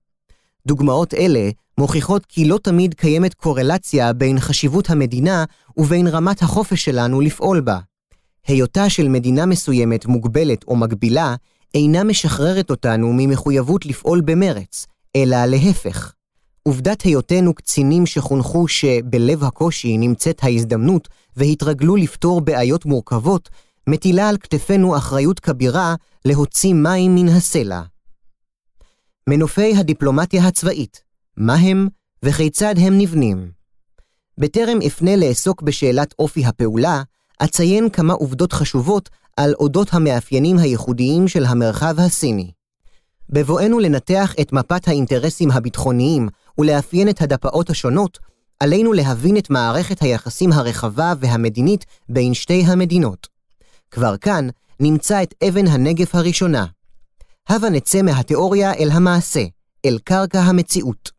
דוגמאות 0.67 1.13
אלה 1.13 1.49
מוכיחות 1.77 2.25
כי 2.25 2.45
לא 2.45 2.59
תמיד 2.63 2.93
קיימת 2.93 3.33
קורלציה 3.33 4.13
בין 4.13 4.39
חשיבות 4.39 4.89
המדינה 4.89 5.45
ובין 5.77 6.07
רמת 6.07 6.41
החופש 6.41 6.85
שלנו 6.85 7.21
לפעול 7.21 7.61
בה. 7.61 7.79
היותה 8.47 8.89
של 8.89 9.07
מדינה 9.07 9.45
מסוימת 9.45 10.05
מוגבלת 10.05 10.63
או 10.67 10.75
מגבילה, 10.75 11.35
אינה 11.73 12.03
משחררת 12.03 12.69
אותנו 12.69 13.13
ממחויבות 13.13 13.85
לפעול 13.85 14.21
במרץ, 14.21 14.87
אלא 15.15 15.45
להפך. 15.45 16.13
עובדת 16.63 17.01
היותנו 17.01 17.53
קצינים 17.53 18.05
שחונכו 18.05 18.67
שבלב 18.67 19.43
הקושי 19.43 19.97
נמצאת 19.97 20.43
ההזדמנות 20.43 21.07
והתרגלו 21.35 21.95
לפתור 21.95 22.41
בעיות 22.41 22.85
מורכבות, 22.85 23.49
מטילה 23.89 24.29
על 24.29 24.37
כתפינו 24.37 24.97
אחריות 24.97 25.39
כבירה 25.39 25.95
להוציא 26.25 26.73
מים 26.73 27.15
מן 27.15 27.27
הסלע. 27.27 27.81
מנופי 29.29 29.75
הדיפלומטיה 29.75 30.47
הצבאית, 30.47 31.03
מה 31.37 31.53
הם 31.53 31.87
וכיצד 32.23 32.75
הם 32.77 32.97
נבנים. 32.97 33.51
בטרם 34.37 34.79
אפנה 34.87 35.15
לעסוק 35.15 35.61
בשאלת 35.61 36.13
אופי 36.19 36.45
הפעולה, 36.45 37.03
אציין 37.43 37.89
כמה 37.89 38.13
עובדות 38.13 38.53
חשובות 38.53 39.09
על 39.37 39.53
אודות 39.53 39.93
המאפיינים 39.93 40.57
הייחודיים 40.57 41.27
של 41.27 41.45
המרחב 41.45 41.99
הסיני. 41.99 42.51
בבואנו 43.29 43.79
לנתח 43.79 44.35
את 44.41 44.53
מפת 44.53 44.87
האינטרסים 44.87 45.51
הביטחוניים 45.51 46.27
ולאפיין 46.57 47.09
את 47.09 47.21
הדפאות 47.21 47.69
השונות, 47.69 48.19
עלינו 48.59 48.93
להבין 48.93 49.37
את 49.37 49.49
מערכת 49.49 50.01
היחסים 50.01 50.51
הרחבה 50.51 51.13
והמדינית 51.19 51.85
בין 52.09 52.33
שתי 52.33 52.63
המדינות. 52.65 53.27
כבר 53.91 54.17
כאן 54.17 54.47
נמצא 54.79 55.23
את 55.23 55.33
אבן 55.47 55.67
הנגף 55.67 56.15
הראשונה. 56.15 56.65
הבה 57.49 57.69
נצא 57.69 58.01
מהתיאוריה 58.01 58.73
אל 58.73 58.89
המעשה, 58.91 59.43
אל 59.85 59.99
קרקע 60.03 60.39
המציאות. 60.39 61.11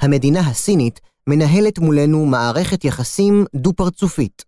המדינה 0.00 0.40
הסינית 0.40 1.00
מנהלת 1.26 1.78
מולנו 1.78 2.26
מערכת 2.26 2.84
יחסים 2.84 3.44
דו-פרצופית. 3.54 4.44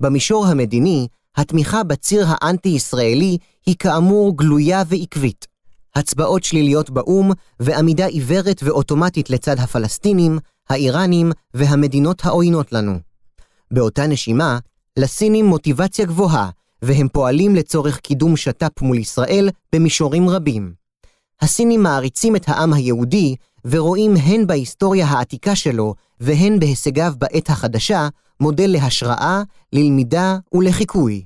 במישור 0.00 0.46
המדיני, 0.46 1.08
התמיכה 1.36 1.82
בציר 1.82 2.26
האנטי-ישראלי 2.28 3.38
היא 3.66 3.76
כאמור 3.78 4.36
גלויה 4.36 4.82
ועקבית. 4.86 5.46
הצבעות 5.96 6.44
שליליות 6.44 6.90
באו"ם 6.90 7.30
ועמידה 7.60 8.06
עיוורת 8.06 8.62
ואוטומטית 8.62 9.30
לצד 9.30 9.58
הפלסטינים, 9.58 10.38
האיראנים 10.68 11.32
והמדינות 11.54 12.24
העוינות 12.24 12.72
לנו. 12.72 12.98
באותה 13.70 14.06
נשימה, 14.06 14.58
לסינים 14.96 15.46
מוטיבציה 15.46 16.06
גבוהה, 16.06 16.50
והם 16.82 17.08
פועלים 17.12 17.54
לצורך 17.54 17.98
קידום 17.98 18.36
שת"פ 18.36 18.82
מול 18.82 18.98
ישראל 18.98 19.48
במישורים 19.74 20.28
רבים. 20.28 20.72
הסינים 21.40 21.82
מעריצים 21.82 22.36
את 22.36 22.48
העם 22.48 22.72
היהודי, 22.72 23.36
ורואים 23.64 24.14
הן 24.16 24.46
בהיסטוריה 24.46 25.06
העתיקה 25.06 25.56
שלו, 25.56 25.94
והן 26.20 26.58
בהישגיו 26.58 27.12
בעת 27.18 27.50
החדשה, 27.50 28.08
מודל 28.40 28.70
להשראה, 28.70 29.42
ללמידה 29.72 30.38
ולחיקוי. 30.52 31.24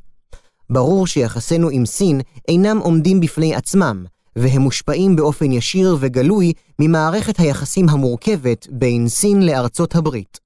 ברור 0.70 1.06
שיחסינו 1.06 1.68
עם 1.68 1.86
סין 1.86 2.20
אינם 2.48 2.78
עומדים 2.78 3.20
בפני 3.20 3.54
עצמם, 3.54 4.04
והם 4.36 4.62
מושפעים 4.62 5.16
באופן 5.16 5.52
ישיר 5.52 5.96
וגלוי 6.00 6.52
ממערכת 6.78 7.40
היחסים 7.40 7.88
המורכבת 7.88 8.66
בין 8.70 9.08
סין 9.08 9.42
לארצות 9.42 9.94
הברית. 9.94 10.38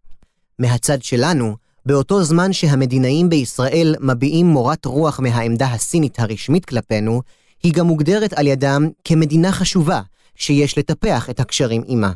מהצד 0.59 1.03
שלנו, 1.03 1.57
באותו 1.87 2.25
זמן 2.25 2.53
שהמדינאים 2.53 3.29
בישראל 3.29 3.95
מביעים 4.01 4.47
מורת 4.47 4.85
רוח 4.85 5.21
מהעמדה 5.21 5.67
הסינית 5.67 6.21
הרשמית 6.21 6.65
כלפינו, 6.65 7.23
היא 7.63 7.73
גם 7.73 7.87
מוגדרת 7.87 8.33
על 8.33 8.47
ידם 8.47 8.89
כמדינה 9.05 9.53
חשובה, 9.53 10.01
שיש 10.37 10.79
לטפח 10.79 11.31
את 11.31 11.41
הקשרים 11.41 11.83
עימה. 11.83 12.13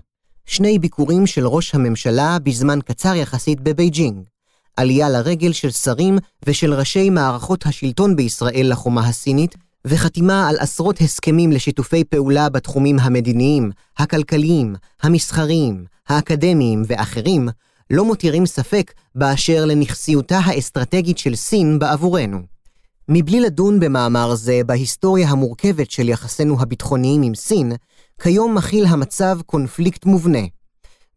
שני 0.46 0.78
ביקורים 0.78 1.26
של 1.26 1.46
ראש 1.46 1.74
הממשלה 1.74 2.38
בזמן 2.42 2.78
קצר 2.84 3.14
יחסית 3.14 3.60
בבייג'ינג. 3.60 4.24
עלייה 4.76 5.08
לרגל 5.08 5.52
של 5.52 5.70
שרים 5.70 6.18
ושל 6.46 6.74
ראשי 6.74 7.10
מערכות 7.10 7.66
השלטון 7.66 8.16
בישראל 8.16 8.66
לחומה 8.70 9.08
הסינית, 9.08 9.56
וחתימה 9.86 10.48
על 10.48 10.56
עשרות 10.58 11.00
הסכמים 11.00 11.52
לשיתופי 11.52 12.04
פעולה 12.04 12.48
בתחומים 12.48 12.98
המדיניים, 12.98 13.70
הכלכליים, 13.98 14.74
המסחריים, 15.02 15.84
האקדמיים 16.08 16.82
ואחרים, 16.86 17.48
לא 17.90 18.04
מותירים 18.04 18.46
ספק 18.46 18.92
באשר 19.14 19.64
לנכסיותה 19.64 20.38
האסטרטגית 20.38 21.18
של 21.18 21.34
סין 21.34 21.78
בעבורנו. 21.78 22.38
מבלי 23.08 23.40
לדון 23.40 23.80
במאמר 23.80 24.34
זה 24.34 24.60
בהיסטוריה 24.66 25.28
המורכבת 25.28 25.90
של 25.90 26.08
יחסינו 26.08 26.60
הביטחוניים 26.60 27.22
עם 27.22 27.34
סין, 27.34 27.72
כיום 28.22 28.54
מכיל 28.54 28.84
המצב 28.86 29.38
קונפליקט 29.46 30.04
מובנה. 30.06 30.42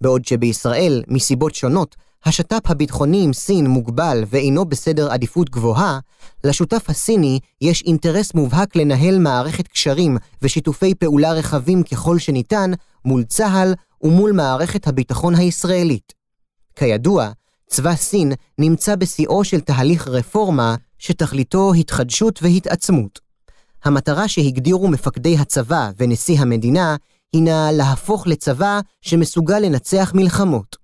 בעוד 0.01 0.25
שבישראל, 0.25 1.03
מסיבות 1.07 1.55
שונות, 1.55 1.95
השת"פ 2.25 2.71
הביטחוני 2.71 3.23
עם 3.23 3.33
סין 3.33 3.67
מוגבל 3.67 4.23
ואינו 4.27 4.65
בסדר 4.65 5.11
עדיפות 5.11 5.49
גבוהה, 5.49 5.99
לשותף 6.43 6.89
הסיני 6.89 7.39
יש 7.61 7.81
אינטרס 7.81 8.33
מובהק 8.33 8.75
לנהל 8.75 9.19
מערכת 9.19 9.67
קשרים 9.67 10.17
ושיתופי 10.41 10.95
פעולה 10.95 11.31
רחבים 11.33 11.83
ככל 11.83 12.19
שניתן 12.19 12.71
מול 13.05 13.23
צה"ל 13.23 13.73
ומול 14.01 14.31
מערכת 14.31 14.87
הביטחון 14.87 15.35
הישראלית. 15.35 16.13
כידוע, 16.75 17.29
צבא 17.67 17.95
סין 17.95 18.31
נמצא 18.57 18.95
בשיאו 18.95 19.43
של 19.43 19.59
תהליך 19.59 20.07
רפורמה 20.07 20.75
שתכליתו 20.97 21.73
התחדשות 21.73 22.39
והתעצמות. 22.43 23.19
המטרה 23.83 24.27
שהגדירו 24.27 24.87
מפקדי 24.87 25.37
הצבא 25.37 25.91
ונשיא 25.97 26.39
המדינה 26.39 26.95
הינה 27.33 27.71
להפוך 27.71 28.27
לצבא 28.27 28.79
שמסוגל 29.01 29.59
לנצח 29.59 30.11
מלחמות. 30.15 30.80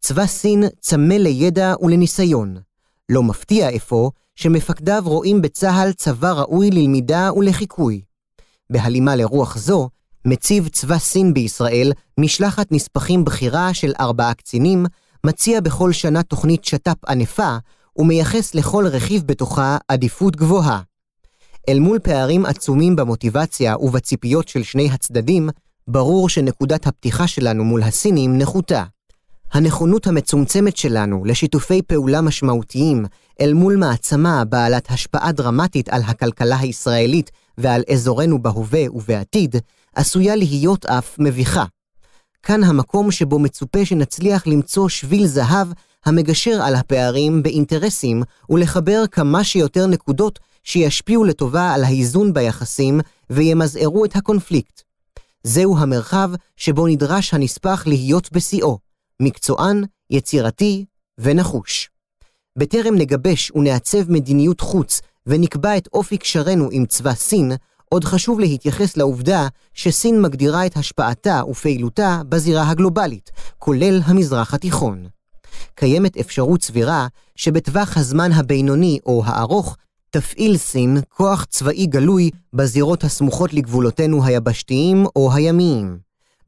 צבא 0.00 0.26
סין 0.26 0.64
צמא 0.80 1.14
לידע 1.14 1.74
ולניסיון. 1.82 2.56
לא 3.08 3.22
מפתיע 3.22 3.76
אפוא 3.76 4.10
שמפקדיו 4.34 5.02
רואים 5.06 5.42
בצה"ל 5.42 5.92
צבא 5.92 6.32
ראוי 6.32 6.70
ללמידה 6.70 7.30
ולחיקוי. 7.36 8.00
בהלימה 8.70 9.16
לרוח 9.16 9.58
זו, 9.58 9.88
מציב 10.24 10.68
צבא 10.68 10.98
סין 10.98 11.34
בישראל 11.34 11.92
משלחת 12.18 12.72
נספחים 12.72 13.24
בכירה 13.24 13.74
של 13.74 13.92
ארבעה 14.00 14.34
קצינים, 14.34 14.86
מציע 15.26 15.60
בכל 15.60 15.92
שנה 15.92 16.22
תוכנית 16.22 16.64
שת"פ 16.64 17.04
ענפה, 17.08 17.56
ומייחס 17.96 18.54
לכל 18.54 18.86
רכיב 18.86 19.22
בתוכה 19.26 19.76
עדיפות 19.88 20.36
גבוהה. 20.36 20.80
אל 21.68 21.78
מול 21.78 21.98
פערים 21.98 22.46
עצומים 22.46 22.96
במוטיבציה 22.96 23.76
ובציפיות 23.76 24.48
של 24.48 24.62
שני 24.62 24.90
הצדדים, 24.90 25.48
ברור 25.88 26.28
שנקודת 26.28 26.86
הפתיחה 26.86 27.26
שלנו 27.26 27.64
מול 27.64 27.82
הסינים 27.82 28.38
נחותה. 28.38 28.84
הנכונות 29.52 30.06
המצומצמת 30.06 30.76
שלנו 30.76 31.24
לשיתופי 31.24 31.82
פעולה 31.82 32.20
משמעותיים 32.20 33.04
אל 33.40 33.52
מול 33.54 33.76
מעצמה 33.76 34.44
בעלת 34.44 34.90
השפעה 34.90 35.32
דרמטית 35.32 35.88
על 35.88 36.02
הכלכלה 36.06 36.58
הישראלית 36.58 37.30
ועל 37.58 37.82
אזורנו 37.92 38.42
בהווה 38.42 38.84
ובעתיד, 38.92 39.56
עשויה 39.94 40.36
להיות 40.36 40.86
אף 40.86 41.16
מביכה. 41.18 41.64
כאן 42.42 42.64
המקום 42.64 43.10
שבו 43.10 43.38
מצופה 43.38 43.84
שנצליח 43.84 44.46
למצוא 44.46 44.88
שביל 44.88 45.26
זהב 45.26 45.68
המגשר 46.04 46.62
על 46.62 46.74
הפערים 46.74 47.42
באינטרסים 47.42 48.22
ולחבר 48.50 49.04
כמה 49.10 49.44
שיותר 49.44 49.86
נקודות 49.86 50.38
שישפיעו 50.64 51.24
לטובה 51.24 51.72
על 51.72 51.84
האיזון 51.84 52.32
ביחסים 52.32 53.00
וימזערו 53.30 54.04
את 54.04 54.16
הקונפליקט. 54.16 54.82
זהו 55.42 55.78
המרחב 55.78 56.30
שבו 56.56 56.86
נדרש 56.86 57.34
הנספח 57.34 57.86
להיות 57.86 58.32
בשיאו, 58.32 58.78
מקצוען, 59.22 59.84
יצירתי 60.10 60.84
ונחוש. 61.18 61.90
בטרם 62.58 62.94
נגבש 62.94 63.52
ונעצב 63.54 64.10
מדיניות 64.10 64.60
חוץ 64.60 65.00
ונקבע 65.26 65.76
את 65.76 65.88
אופי 65.92 66.18
קשרנו 66.18 66.68
עם 66.72 66.86
צבא 66.86 67.14
סין, 67.14 67.52
עוד 67.88 68.04
חשוב 68.04 68.40
להתייחס 68.40 68.96
לעובדה 68.96 69.48
שסין 69.74 70.22
מגדירה 70.22 70.66
את 70.66 70.76
השפעתה 70.76 71.42
ופעילותה 71.48 72.20
בזירה 72.28 72.70
הגלובלית, 72.70 73.30
כולל 73.58 74.00
המזרח 74.04 74.54
התיכון. 74.54 75.06
קיימת 75.74 76.16
אפשרות 76.16 76.62
סבירה 76.62 77.06
שבטווח 77.36 77.96
הזמן 77.96 78.32
הבינוני 78.32 78.98
או 79.06 79.22
הארוך 79.26 79.76
תפעיל 80.10 80.56
סין 80.56 81.00
כוח 81.08 81.44
צבאי 81.44 81.86
גלוי 81.86 82.30
בזירות 82.52 83.04
הסמוכות 83.04 83.54
לגבולותינו 83.54 84.24
היבשתיים 84.24 85.06
או 85.16 85.32
הימיים. 85.32 85.98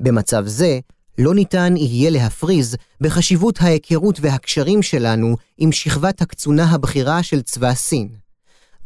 במצב 0.01 0.47
זה, 0.47 0.81
לא 1.19 1.35
ניתן 1.35 1.75
יהיה 1.77 2.11
להפריז 2.11 2.77
בחשיבות 3.01 3.61
ההיכרות 3.61 4.19
והקשרים 4.21 4.83
שלנו 4.83 5.37
עם 5.59 5.73
שכבת 5.73 6.23
הקצונה 6.23 6.65
הבכירה 6.65 7.23
של 7.23 7.43
צבא 7.43 7.75
סין. 7.75 8.09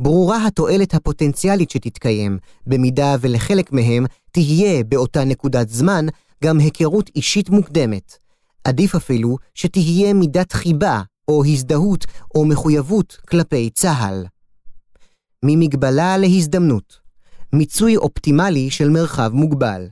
ברורה 0.01 0.47
התועלת 0.47 0.95
הפוטנציאלית 0.95 1.71
שתתקיים, 1.71 2.39
במידה 2.67 3.17
ולחלק 3.21 3.73
מהם 3.73 4.07
תהיה 4.31 4.85
באותה 4.85 5.25
נקודת 5.25 5.69
זמן 5.69 6.07
גם 6.45 6.59
היכרות 6.59 7.11
אישית 7.17 7.51
מוקדמת. 7.51 8.17
עדיף 8.65 8.95
אפילו 8.95 9.37
שתהיה 9.55 10.13
מידת 10.15 10.53
חיבה, 10.53 11.03
או 11.29 11.45
הזדהות, 11.45 12.05
או 12.35 12.45
מחויבות 12.45 13.17
כלפי 13.29 13.71
צה"ל. 13.71 14.27
ממגבלה 15.45 16.19
להזדמנות 16.19 16.99
מיצוי 17.53 17.97
אופטימלי 17.97 18.71
של 18.71 18.89
מרחב 18.89 19.31
מוגבל. 19.35 19.87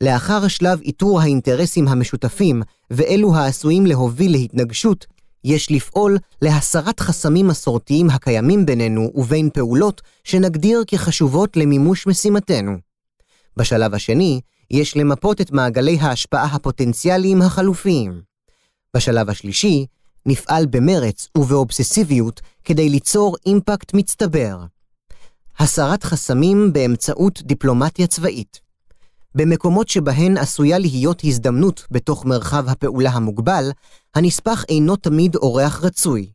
לאחר 0.00 0.48
שלב 0.48 0.80
איתור 0.80 1.20
האינטרסים 1.20 1.88
המשותפים 1.88 2.62
ואלו 2.90 3.34
העשויים 3.34 3.86
להוביל 3.86 4.32
להתנגשות, 4.32 5.06
יש 5.44 5.70
לפעול 5.70 6.18
להסרת 6.42 7.00
חסמים 7.00 7.46
מסורתיים 7.46 8.10
הקיימים 8.10 8.66
בינינו 8.66 9.10
ובין 9.14 9.50
פעולות 9.50 10.02
שנגדיר 10.24 10.84
כחשובות 10.86 11.56
למימוש 11.56 12.06
משימתנו. 12.06 12.76
בשלב 13.56 13.94
השני, 13.94 14.40
יש 14.70 14.96
למפות 14.96 15.40
את 15.40 15.52
מעגלי 15.52 15.98
ההשפעה 16.00 16.44
הפוטנציאליים 16.44 17.42
החלופיים. 17.42 18.20
בשלב 18.96 19.30
השלישי, 19.30 19.86
נפעל 20.26 20.66
במרץ 20.66 21.28
ובאובססיביות 21.38 22.40
כדי 22.64 22.88
ליצור 22.88 23.36
אימפקט 23.46 23.94
מצטבר. 23.94 24.58
הסרת 25.58 26.04
חסמים 26.04 26.72
באמצעות 26.72 27.42
דיפלומטיה 27.42 28.06
צבאית. 28.06 28.65
במקומות 29.36 29.88
שבהן 29.88 30.36
עשויה 30.36 30.78
להיות 30.78 31.22
הזדמנות 31.24 31.86
בתוך 31.90 32.24
מרחב 32.24 32.68
הפעולה 32.68 33.10
המוגבל, 33.10 33.70
הנספח 34.14 34.64
אינו 34.68 34.96
תמיד 34.96 35.36
אורח 35.36 35.84
רצוי. 35.84 36.30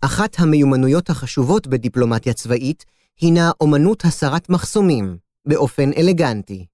אחת 0.00 0.36
המיומנויות 0.38 1.10
החשובות 1.10 1.66
בדיפלומטיה 1.66 2.32
צבאית 2.32 2.84
הינה 3.20 3.50
אומנות 3.60 4.04
הסרת 4.04 4.50
מחסומים, 4.50 5.16
באופן 5.46 5.90
אלגנטי. 5.96 6.66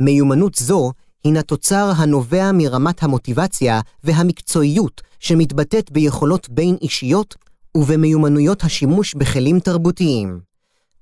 מיומנות 0.00 0.54
זו 0.54 0.92
הינה 1.24 1.42
תוצר 1.42 1.92
הנובע 1.96 2.52
מרמת 2.52 3.02
המוטיבציה 3.02 3.80
והמקצועיות 4.04 5.00
שמתבטאת 5.20 5.92
ביכולות 5.92 6.48
בין 6.48 6.76
אישיות 6.82 7.34
ובמיומנויות 7.76 8.64
השימוש 8.64 9.14
בכלים 9.14 9.60
תרבותיים. 9.60 10.40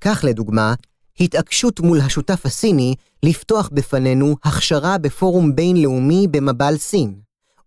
כך 0.00 0.24
לדוגמה, 0.28 0.74
התעקשות 1.20 1.80
מול 1.80 2.00
השותף 2.00 2.46
הסיני 2.46 2.94
לפתוח 3.22 3.70
בפנינו 3.72 4.36
הכשרה 4.44 4.98
בפורום 4.98 5.56
בינלאומי 5.56 6.26
במב"ל 6.30 6.76
סין, 6.76 7.14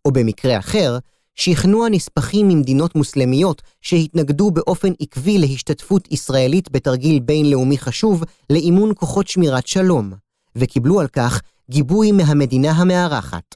או 0.06 0.12
במקרה 0.12 0.60
אחר, 0.60 0.98
שכנוע 1.36 1.90
נספחים 1.90 2.48
ממדינות 2.48 2.96
מוסלמיות 2.96 3.62
שהתנגדו 3.82 4.52
באופן 4.52 4.92
עקבי 5.00 5.38
להשתתפות 5.38 6.12
ישראלית 6.12 6.72
בתרגיל 6.72 7.20
בינלאומי 7.20 7.78
חשוב 7.78 8.24
לאימון 8.50 8.92
כוחות 8.96 9.28
שמירת 9.28 9.68
שלום, 9.68 10.14
וקיבלו 10.56 11.00
על 11.00 11.08
כך 11.08 11.42
גיבוי 11.70 12.12
מהמדינה 12.12 12.72
המארחת. 12.72 13.56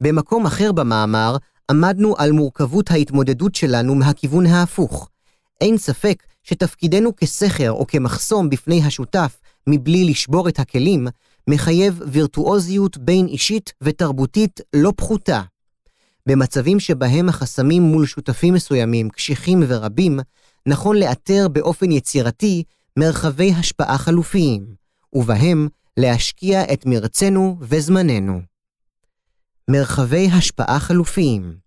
במקום 0.00 0.46
אחר 0.46 0.72
במאמר 0.72 1.36
עמדנו 1.70 2.14
על 2.18 2.32
מורכבות 2.32 2.90
ההתמודדות 2.90 3.54
שלנו 3.54 3.94
מהכיוון 3.94 4.46
ההפוך. 4.46 5.09
אין 5.60 5.78
ספק 5.78 6.22
שתפקידנו 6.42 7.16
כסכר 7.16 7.70
או 7.72 7.86
כמחסום 7.86 8.50
בפני 8.50 8.84
השותף 8.84 9.40
מבלי 9.66 10.04
לשבור 10.04 10.48
את 10.48 10.58
הכלים, 10.58 11.06
מחייב 11.50 12.02
וירטואוזיות 12.06 12.98
בין 12.98 13.26
אישית 13.26 13.72
ותרבותית 13.80 14.60
לא 14.76 14.92
פחותה. 14.96 15.42
במצבים 16.26 16.80
שבהם 16.80 17.28
החסמים 17.28 17.82
מול 17.82 18.06
שותפים 18.06 18.54
מסוימים 18.54 19.08
קשיחים 19.10 19.62
ורבים, 19.68 20.20
נכון 20.66 20.96
לאתר 20.96 21.48
באופן 21.48 21.92
יצירתי 21.92 22.62
מרחבי 22.98 23.52
השפעה 23.52 23.98
חלופיים, 23.98 24.74
ובהם 25.12 25.68
להשקיע 25.96 26.72
את 26.72 26.86
מרצנו 26.86 27.56
וזמננו. 27.60 28.40
מרחבי 29.70 30.28
השפעה 30.32 30.80
חלופיים 30.80 31.59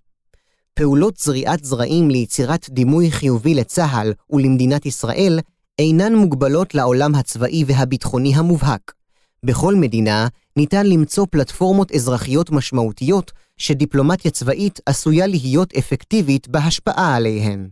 פעולות 0.74 1.18
זריעת 1.18 1.64
זרעים 1.64 2.10
ליצירת 2.10 2.70
דימוי 2.70 3.12
חיובי 3.12 3.54
לצה"ל 3.54 4.14
ולמדינת 4.30 4.86
ישראל 4.86 5.40
אינן 5.80 6.16
מוגבלות 6.16 6.76
לעולם 6.76 7.16
הצבאי 7.16 7.64
והביטחוני 7.68 8.36
המובהק. 8.36 8.94
בכל 9.46 9.76
מדינה 9.76 10.28
ניתן 10.58 10.86
למצוא 10.86 11.26
פלטפורמות 11.32 11.92
אזרחיות 11.92 12.52
משמעותיות 12.52 13.32
שדיפלומטיה 13.58 14.32
צבאית 14.32 14.80
עשויה 14.86 15.28
להיות 15.28 15.74
אפקטיבית 15.74 16.48
בהשפעה 16.48 17.16
עליהן. 17.16 17.70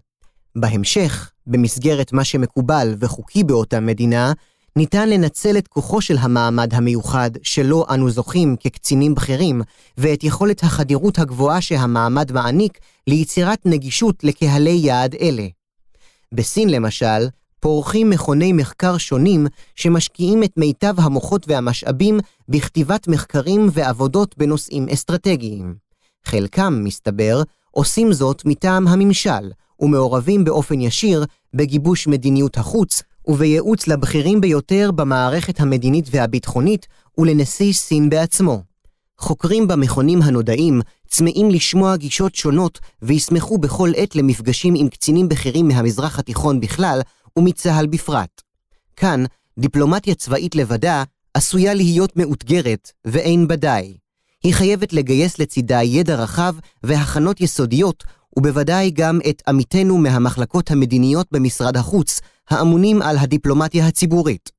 בהמשך, 0.55 1.31
במסגרת 1.47 2.13
מה 2.13 2.23
שמקובל 2.23 2.95
וחוקי 2.99 3.43
באותה 3.43 3.79
מדינה, 3.79 4.33
ניתן 4.75 5.10
לנצל 5.10 5.57
את 5.57 5.67
כוחו 5.67 6.01
של 6.01 6.17
המעמד 6.17 6.73
המיוחד 6.73 7.31
שלו 7.43 7.86
אנו 7.89 8.10
זוכים 8.10 8.55
כקצינים 8.60 9.15
בכירים, 9.15 9.62
ואת 9.97 10.23
יכולת 10.23 10.63
החדירות 10.63 11.19
הגבוהה 11.19 11.62
שהמעמד 11.62 12.31
מעניק 12.31 12.79
ליצירת 13.07 13.60
נגישות 13.65 14.23
לקהלי 14.23 14.79
יעד 14.84 15.15
אלה. 15.15 15.47
בסין 16.31 16.69
למשל, 16.69 17.27
פורחים 17.60 18.10
מכוני 18.10 18.53
מחקר 18.53 18.97
שונים 18.97 19.47
שמשקיעים 19.75 20.43
את 20.43 20.51
מיטב 20.57 20.93
המוחות 20.97 21.45
והמשאבים 21.47 22.19
בכתיבת 22.49 23.07
מחקרים 23.07 23.69
ועבודות 23.73 24.38
בנושאים 24.38 24.89
אסטרטגיים. 24.89 25.75
חלקם, 26.25 26.81
מסתבר, 26.84 27.43
עושים 27.71 28.13
זאת 28.13 28.41
מטעם 28.45 28.88
הממשל, 28.88 29.51
ומעורבים 29.79 30.43
באופן 30.43 30.81
ישיר 30.81 31.25
בגיבוש 31.53 32.07
מדיניות 32.07 32.57
החוץ 32.57 33.03
ובייעוץ 33.32 33.88
לבכירים 33.88 34.41
ביותר 34.41 34.91
במערכת 34.96 35.60
המדינית 35.60 36.06
והביטחונית 36.12 36.88
ולנשיא 37.17 37.74
סין 37.74 38.10
בעצמו. 38.10 38.63
חוקרים 39.17 39.67
במכונים 39.67 40.22
הנודעים 40.22 40.82
צמאים 41.08 41.52
לשמוע 41.52 41.96
גישות 41.96 42.36
שונות 42.36 42.80
וישמחו 43.02 43.58
בכל 43.58 43.91
עת 43.96 44.15
למפגשים 44.15 44.74
עם 44.78 44.89
קצינים 44.89 45.30
בכירים 45.30 45.67
מהמזרח 45.67 46.20
התיכון 46.20 46.60
בכלל 46.60 47.02
ומצה"ל 47.38 47.88
בפרט. 47.88 48.41
כאן, 48.96 49.24
דיפלומטיה 49.60 50.15
צבאית 50.15 50.56
לבדה 50.56 51.04
עשויה 51.34 51.74
להיות 51.74 52.17
מאותגרת, 52.17 52.91
ואין 53.06 53.48
בה 53.48 53.56
די. 53.56 53.94
היא 54.44 54.54
חייבת 54.54 54.94
לגייס 54.94 55.39
לצידה 55.39 55.84
ידע 55.84 56.15
רחב 56.15 56.56
והכנות 56.84 57.41
יסודיות, 57.41 58.04
ובוודאי 58.38 58.91
גם 58.91 59.20
את 59.30 59.41
עמיתינו 59.48 59.98
מהמחלקות 59.98 60.72
המדיניות 60.72 61.28
במשרד 61.32 61.78
החוץ, 61.78 62.22
האמונים 62.49 63.01
על 63.01 63.17
הדיפלומטיה 63.17 63.88
הציבורית. 63.88 64.49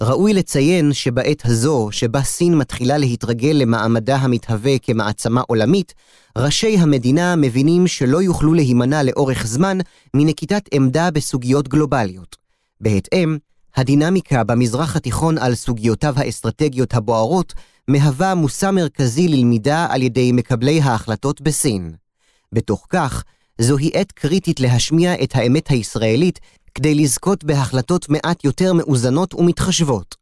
ראוי 0.00 0.32
לציין 0.34 0.92
שבעת 0.92 1.42
הזו, 1.44 1.88
שבה 1.90 2.22
סין 2.22 2.54
מתחילה 2.58 2.98
להתרגל 2.98 3.52
למעמדה 3.52 4.16
המתהווה 4.16 4.78
כמעצמה 4.78 5.40
עולמית, 5.40 5.94
ראשי 6.38 6.76
המדינה 6.78 7.36
מבינים 7.36 7.86
שלא 7.86 8.22
יוכלו 8.22 8.54
להימנע 8.54 9.02
לאורך 9.02 9.46
זמן 9.46 9.78
מנקיטת 10.14 10.62
עמדה 10.72 11.10
בסוגיות 11.10 11.68
גלובליות. 11.68 12.36
בהתאם, 12.80 13.36
הדינמיקה 13.76 14.44
במזרח 14.44 14.96
התיכון 14.96 15.38
על 15.38 15.54
סוגיותיו 15.54 16.14
האסטרטגיות 16.16 16.94
הבוערות 16.94 17.52
מהווה 17.88 18.34
מושא 18.34 18.70
מרכזי 18.70 19.28
ללמידה 19.28 19.86
על 19.90 20.02
ידי 20.02 20.32
מקבלי 20.32 20.80
ההחלטות 20.80 21.40
בסין. 21.40 21.94
בתוך 22.52 22.86
כך, 22.90 23.24
זוהי 23.58 23.90
עת 23.94 24.12
קריטית 24.12 24.60
להשמיע 24.60 25.14
את 25.22 25.36
האמת 25.36 25.68
הישראלית 25.68 26.40
כדי 26.74 26.94
לזכות 26.94 27.44
בהחלטות 27.44 28.08
מעט 28.08 28.44
יותר 28.44 28.72
מאוזנות 28.72 29.34
ומתחשבות. 29.34 30.14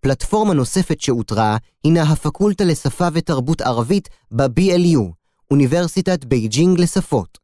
פלטפורמה 0.00 0.54
נוספת 0.54 1.00
שאותרה 1.00 1.56
הינה 1.84 2.02
הפקולטה 2.02 2.64
לשפה 2.64 3.08
ותרבות 3.12 3.60
ערבית 3.60 4.08
ב-BLU, 4.30 5.12
אוניברסיטת 5.50 6.24
בייג'ינג 6.24 6.80
לשפות. 6.80 7.38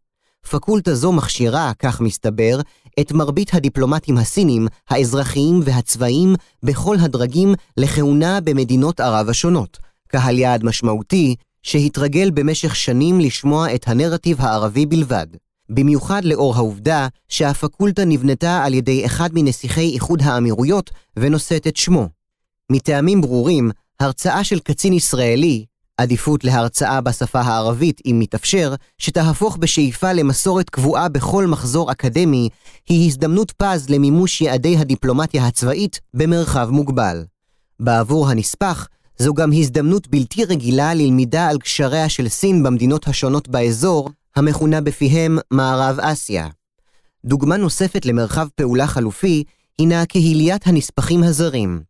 פקולטה 0.51 0.95
זו 0.95 1.12
מכשירה, 1.12 1.73
כך 1.79 2.01
מסתבר, 2.01 2.61
את 3.01 3.12
מרבית 3.12 3.55
הדיפלומטים 3.55 4.19
הסינים, 4.19 4.67
האזרחיים 4.89 5.61
והצבאיים 5.65 6.35
בכל 6.62 6.97
הדרגים 7.01 7.55
לכהונה 7.77 8.41
במדינות 8.41 9.01
ערב 9.01 9.29
השונות, 9.29 9.79
קהל 10.09 10.39
יעד 10.39 10.65
משמעותי 10.65 11.35
שהתרגל 11.66 12.31
במשך 12.31 12.76
שנים 12.76 13.20
לשמוע 13.20 13.74
את 13.74 13.88
הנרטיב 13.88 14.40
הערבי 14.40 14.87
בלבד. 14.87 15.26
במיוחד 15.68 16.24
לאור 16.24 16.57
העובדה 16.57 17.09
שהפקולטה 17.29 18.05
נבנתה 18.05 18.64
על 18.64 18.74
ידי 18.74 19.07
אחד 19.07 19.31
מנסיכי 19.35 19.90
איחוד 19.94 20.22
האמירויות 20.22 20.90
ונושאת 21.16 21.66
את 21.66 21.76
שמו. 21.76 22.09
מטעמים 22.72 23.20
ברורים, 23.20 23.70
הרצאה 24.00 24.44
של 24.44 24.59
קצין 24.59 24.92
ישראלי, 24.92 25.64
עדיפות 25.96 26.44
להרצאה 26.44 27.00
בשפה 27.00 27.40
הערבית 27.40 28.00
אם 28.07 28.16
מתאפשר, 28.18 28.74
שתהפוך 28.98 29.57
בשאיפה 29.57 30.12
למסורת 30.12 30.70
קבועה 30.70 31.09
בכל 31.09 31.46
מחזור 31.46 31.92
אקדמי, 31.92 32.48
היא 32.88 33.07
הזדמנות 33.07 33.52
פז 33.52 33.90
למימוש 33.90 34.40
יעדי 34.40 34.76
הדיפלומטיה 34.76 35.46
הצבאית 35.46 36.00
במרחב 36.14 36.68
מוגבל. 36.70 37.24
בעבור 37.81 38.29
הנספח, 38.31 38.88
זו 39.18 39.35
גם 39.35 39.52
הזדמנות 39.52 40.09
בלתי 40.09 40.44
רגילה 40.44 40.94
ללמידה 40.94 41.48
על 41.48 41.59
קשריה 41.59 42.09
של 42.09 42.29
סין 42.29 42.62
במדינות 42.62 43.09
השונות 43.09 43.48
באזור, 43.48 44.11
המכונה 44.37 44.81
בפיהם 44.81 45.38
מערב 45.50 46.00
אסיה. 46.00 46.48
דוגמה 47.24 47.57
נוספת 47.57 48.07
למרחב 48.07 48.48
פעולה 48.55 48.87
חלופי 48.87 49.44
הינה 49.79 50.07
קהיליית 50.07 50.66
הנספחים 50.66 51.22
הזרים. 51.22 51.83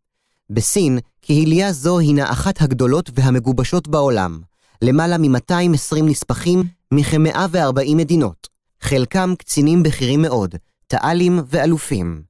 בסין, 0.50 0.98
קהילייה 1.20 1.72
זו 1.72 1.98
הינה 1.98 2.30
אחת 2.32 2.62
הגדולות 2.62 3.10
והמגובשות 3.14 3.88
בעולם, 3.88 4.40
למעלה 4.82 5.18
מ-220 5.18 6.02
נספחים 6.02 6.62
מכ-140 6.92 7.94
מדינות, 7.94 8.48
חלקם 8.80 9.34
קצינים 9.38 9.82
בכירים 9.82 10.22
מאוד, 10.22 10.54
תא"לים 10.86 11.40
ואלופים. 11.46 12.22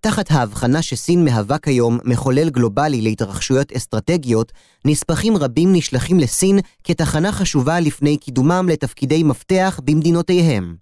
תחת 0.00 0.30
ההבחנה 0.30 0.82
שסין 0.82 1.24
מהווה 1.24 1.58
כיום 1.58 1.98
מחולל 2.04 2.50
גלובלי 2.50 3.00
להתרחשויות 3.00 3.72
אסטרטגיות, 3.72 4.52
נספחים 4.84 5.36
רבים 5.36 5.72
נשלחים 5.72 6.18
לסין 6.18 6.58
כתחנה 6.84 7.32
חשובה 7.32 7.80
לפני 7.80 8.16
קידומם 8.16 8.68
לתפקידי 8.68 9.22
מפתח 9.22 9.80
במדינותיהם. 9.84 10.76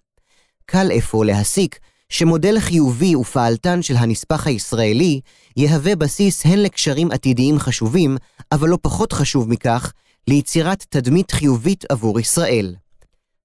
קל 0.65 0.91
אפוא 0.97 1.25
להסיק 1.25 1.79
שמודל 2.09 2.59
חיובי 2.59 3.15
ופעלתן 3.15 3.81
של 3.81 3.95
הנספח 3.95 4.47
הישראלי 4.47 5.21
יהווה 5.57 5.95
בסיס 5.95 6.45
הן 6.45 6.59
לקשרים 6.59 7.11
עתידיים 7.11 7.59
חשובים, 7.59 8.17
אבל 8.51 8.69
לא 8.69 8.77
פחות 8.81 9.13
חשוב 9.13 9.49
מכך, 9.49 9.93
ליצירת 10.27 10.85
תדמית 10.89 11.31
חיובית 11.31 11.85
עבור 11.89 12.19
ישראל. 12.19 12.75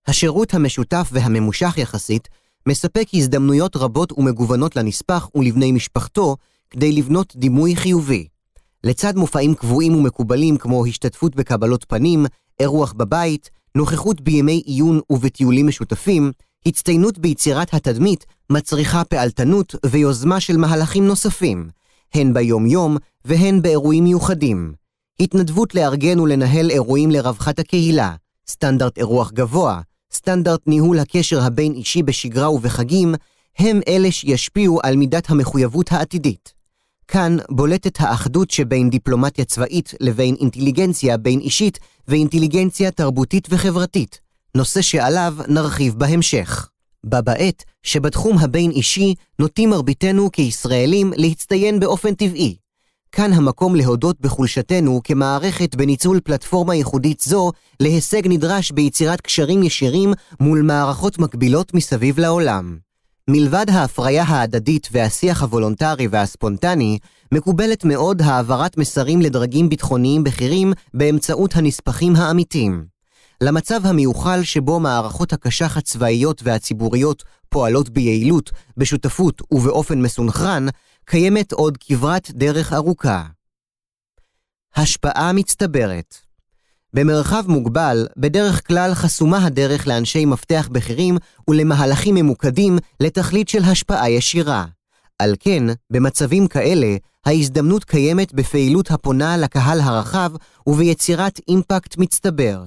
השירות 0.06 0.54
המשותף 0.54 1.08
והממושך 1.12 1.74
יחסית 1.78 2.28
מספק 2.68 3.06
הזדמנויות 3.14 3.76
רבות 3.76 4.12
ומגוונות 4.12 4.76
לנספח 4.76 5.28
ולבני 5.34 5.72
משפחתו 5.72 6.36
כדי 6.70 6.92
לבנות 6.92 7.36
דימוי 7.36 7.76
חיובי. 7.76 8.26
לצד 8.84 9.16
מופעים 9.16 9.54
קבועים 9.54 9.94
ומקובלים 9.94 10.56
כמו 10.56 10.86
השתתפות 10.86 11.36
בקבלות 11.36 11.84
פנים, 11.88 12.26
אירוח 12.60 12.92
בבית, 12.92 13.50
נוכחות 13.76 14.20
בימי 14.20 14.62
עיון 14.66 15.00
ובטיולים 15.10 15.66
משותפים, 15.66 16.32
הצטיינות 16.66 17.18
ביצירת 17.18 17.74
התדמית 17.74 18.26
מצריכה 18.50 19.04
פעלתנות 19.04 19.74
ויוזמה 19.86 20.40
של 20.40 20.56
מהלכים 20.56 21.06
נוספים, 21.06 21.68
הן 22.14 22.34
ביום-יום 22.34 22.96
והן 23.24 23.62
באירועים 23.62 24.04
מיוחדים. 24.04 24.72
התנדבות 25.20 25.74
לארגן 25.74 26.20
ולנהל 26.20 26.70
אירועים 26.70 27.10
לרווחת 27.10 27.58
הקהילה, 27.58 28.14
סטנדרט 28.48 28.98
אירוח 28.98 29.30
גבוה, 29.32 29.80
סטנדרט 30.14 30.60
ניהול 30.66 30.98
הקשר 30.98 31.42
הבין-אישי 31.42 32.02
בשגרה 32.02 32.50
ובחגים, 32.50 33.14
הם 33.58 33.80
אלה 33.88 34.12
שישפיעו 34.12 34.80
על 34.82 34.96
מידת 34.96 35.30
המחויבות 35.30 35.92
העתידית. 35.92 36.52
כאן 37.08 37.36
בולטת 37.50 38.00
האחדות 38.00 38.50
שבין 38.50 38.90
דיפלומטיה 38.90 39.44
צבאית 39.44 39.94
לבין 40.00 40.34
אינטליגנציה 40.40 41.16
בין-אישית 41.16 41.78
ואינטליגנציה 42.08 42.90
תרבותית 42.90 43.48
וחברתית, 43.50 44.20
נושא 44.54 44.82
שעליו 44.82 45.34
נרחיב 45.48 45.94
בהמשך. 45.94 46.68
בה 47.04 47.20
בעת 47.20 47.64
שבתחום 47.82 48.38
הבין-אישי 48.38 49.14
נוטים 49.38 49.70
מרביתנו 49.70 50.32
כישראלים 50.32 51.12
להצטיין 51.16 51.80
באופן 51.80 52.14
טבעי. 52.14 52.61
כאן 53.14 53.32
המקום 53.32 53.74
להודות 53.74 54.20
בחולשתנו 54.20 55.00
כמערכת 55.04 55.74
בניצול 55.74 56.20
פלטפורמה 56.20 56.74
ייחודית 56.74 57.20
זו 57.20 57.52
להישג 57.80 58.22
נדרש 58.24 58.70
ביצירת 58.70 59.20
קשרים 59.20 59.62
ישירים 59.62 60.12
מול 60.40 60.62
מערכות 60.62 61.18
מקבילות 61.18 61.74
מסביב 61.74 62.18
לעולם. 62.20 62.78
מלבד 63.28 63.66
ההפריה 63.70 64.22
ההדדית 64.22 64.88
והשיח 64.92 65.42
הוולונטרי 65.42 66.08
והספונטני, 66.10 66.98
מקובלת 67.32 67.84
מאוד 67.84 68.22
העברת 68.22 68.78
מסרים 68.78 69.20
לדרגים 69.20 69.68
ביטחוניים 69.68 70.24
בכירים 70.24 70.72
באמצעות 70.94 71.56
הנספחים 71.56 72.16
האמיתיים. 72.16 72.84
למצב 73.42 73.86
המיוחל 73.86 74.42
שבו 74.42 74.80
מערכות 74.80 75.32
הקשח 75.32 75.76
הצבאיות 75.76 76.42
והציבוריות 76.44 77.22
פועלות 77.48 77.90
ביעילות, 77.90 78.50
בשותפות 78.76 79.42
ובאופן 79.50 80.02
מסונכרן, 80.02 80.66
קיימת 81.04 81.52
עוד 81.52 81.78
כברת 81.80 82.30
דרך 82.30 82.72
ארוכה. 82.72 83.26
השפעה 84.76 85.32
מצטברת 85.32 86.16
במרחב 86.94 87.44
מוגבל, 87.48 88.06
בדרך 88.16 88.66
כלל 88.66 88.94
חסומה 88.94 89.46
הדרך 89.46 89.86
לאנשי 89.86 90.24
מפתח 90.24 90.68
בכירים 90.72 91.16
ולמהלכים 91.50 92.14
ממוקדים 92.14 92.78
לתכלית 93.00 93.48
של 93.48 93.62
השפעה 93.62 94.10
ישירה. 94.10 94.64
על 95.18 95.34
כן, 95.40 95.64
במצבים 95.90 96.46
כאלה, 96.46 96.96
ההזדמנות 97.26 97.84
קיימת 97.84 98.34
בפעילות 98.34 98.90
הפונה 98.90 99.36
לקהל 99.36 99.80
הרחב 99.80 100.32
וביצירת 100.66 101.40
אימפקט 101.48 101.98
מצטבר. 101.98 102.64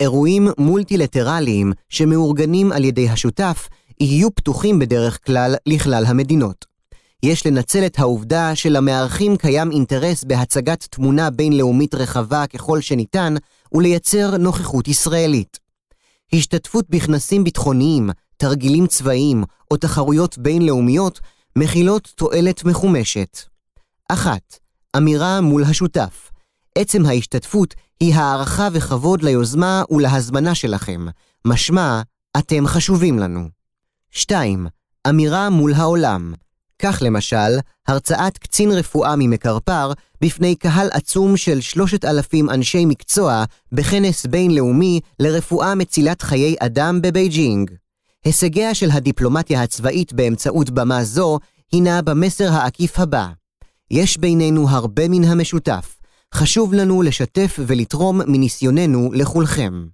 אירועים 0.00 0.48
מולטילטרליים 0.58 1.72
שמאורגנים 1.88 2.72
על 2.72 2.84
ידי 2.84 3.08
השותף 3.08 3.68
יהיו 4.00 4.34
פתוחים 4.34 4.78
בדרך 4.78 5.26
כלל 5.26 5.54
לכלל 5.66 6.04
המדינות. 6.06 6.69
יש 7.22 7.46
לנצל 7.46 7.86
את 7.86 7.98
העובדה 7.98 8.54
שלמארחים 8.54 9.36
קיים 9.36 9.70
אינטרס 9.70 10.24
בהצגת 10.24 10.86
תמונה 10.90 11.30
בינלאומית 11.30 11.94
רחבה 11.94 12.46
ככל 12.46 12.80
שניתן 12.80 13.34
ולייצר 13.72 14.36
נוכחות 14.36 14.88
ישראלית. 14.88 15.58
השתתפות 16.32 16.90
בכנסים 16.90 17.44
ביטחוניים, 17.44 18.10
תרגילים 18.36 18.86
צבאיים 18.86 19.44
או 19.70 19.76
תחרויות 19.76 20.38
בינלאומיות 20.38 21.20
מכילות 21.56 22.12
תועלת 22.14 22.64
מחומשת. 22.64 23.38
1. 24.12 24.40
אמירה 24.96 25.40
מול 25.40 25.64
השותף. 25.64 26.30
עצם 26.78 27.06
ההשתתפות 27.06 27.74
היא 28.00 28.14
הערכה 28.14 28.68
וכבוד 28.72 29.22
ליוזמה 29.22 29.82
ולהזמנה 29.90 30.54
שלכם, 30.54 31.06
משמע, 31.44 32.02
אתם 32.38 32.66
חשובים 32.66 33.18
לנו. 33.18 33.48
2. 34.10 34.66
אמירה 35.08 35.50
מול 35.50 35.74
העולם. 35.74 36.34
כך 36.82 37.02
למשל, 37.02 37.58
הרצאת 37.88 38.38
קצין 38.38 38.70
רפואה 38.70 39.16
ממקרפר 39.16 39.92
בפני 40.20 40.56
קהל 40.56 40.88
עצום 40.92 41.36
של 41.36 41.60
שלושת 41.60 42.04
אלפים 42.04 42.50
אנשי 42.50 42.84
מקצוע 42.84 43.44
בכנס 43.72 44.26
בינלאומי 44.26 45.00
לרפואה 45.20 45.74
מצילת 45.74 46.22
חיי 46.22 46.56
אדם 46.60 47.02
בבייג'ינג. 47.02 47.70
הישגיה 48.24 48.74
של 48.74 48.90
הדיפלומטיה 48.90 49.62
הצבאית 49.62 50.12
באמצעות 50.12 50.70
במה 50.70 51.04
זו 51.04 51.38
הינה 51.72 52.02
במסר 52.02 52.52
העקיף 52.52 52.98
הבא: 52.98 53.26
יש 53.90 54.18
בינינו 54.18 54.68
הרבה 54.68 55.08
מן 55.08 55.24
המשותף. 55.24 55.96
חשוב 56.34 56.74
לנו 56.74 57.02
לשתף 57.02 57.58
ולתרום 57.66 58.20
מניסיוננו 58.26 59.12
לכולכם. 59.12 59.86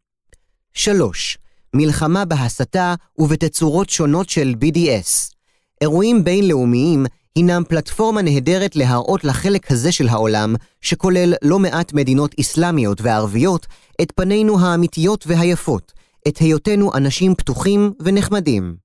3. 0.75 1.39
מלחמה 1.75 2.25
בהסתה 2.25 2.95
ובתצורות 3.19 3.91
שונות 3.91 4.29
של 4.29 4.55
BDS. 4.61 5.36
אירועים 5.81 6.25
בינלאומיים 6.25 7.07
הינם 7.37 7.63
פלטפורמה 7.69 8.23
נהדרת 8.23 8.77
להראות 8.77 9.25
לחלק 9.25 9.71
הזה 9.71 9.93
של 9.93 10.09
העולם, 10.09 10.55
שכולל 10.81 11.35
לא 11.43 11.59
מעט 11.59 11.93
מדינות 11.93 12.35
אסלאמיות 12.41 13.01
וערביות, 13.01 13.67
את 14.03 14.13
פנינו 14.15 14.61
האמיתיות 14.61 15.25
והיפות, 15.27 15.93
את 16.29 16.39
היותנו 16.39 16.95
אנשים 16.95 17.35
פתוחים 17.35 17.93
ונחמדים. 18.01 18.77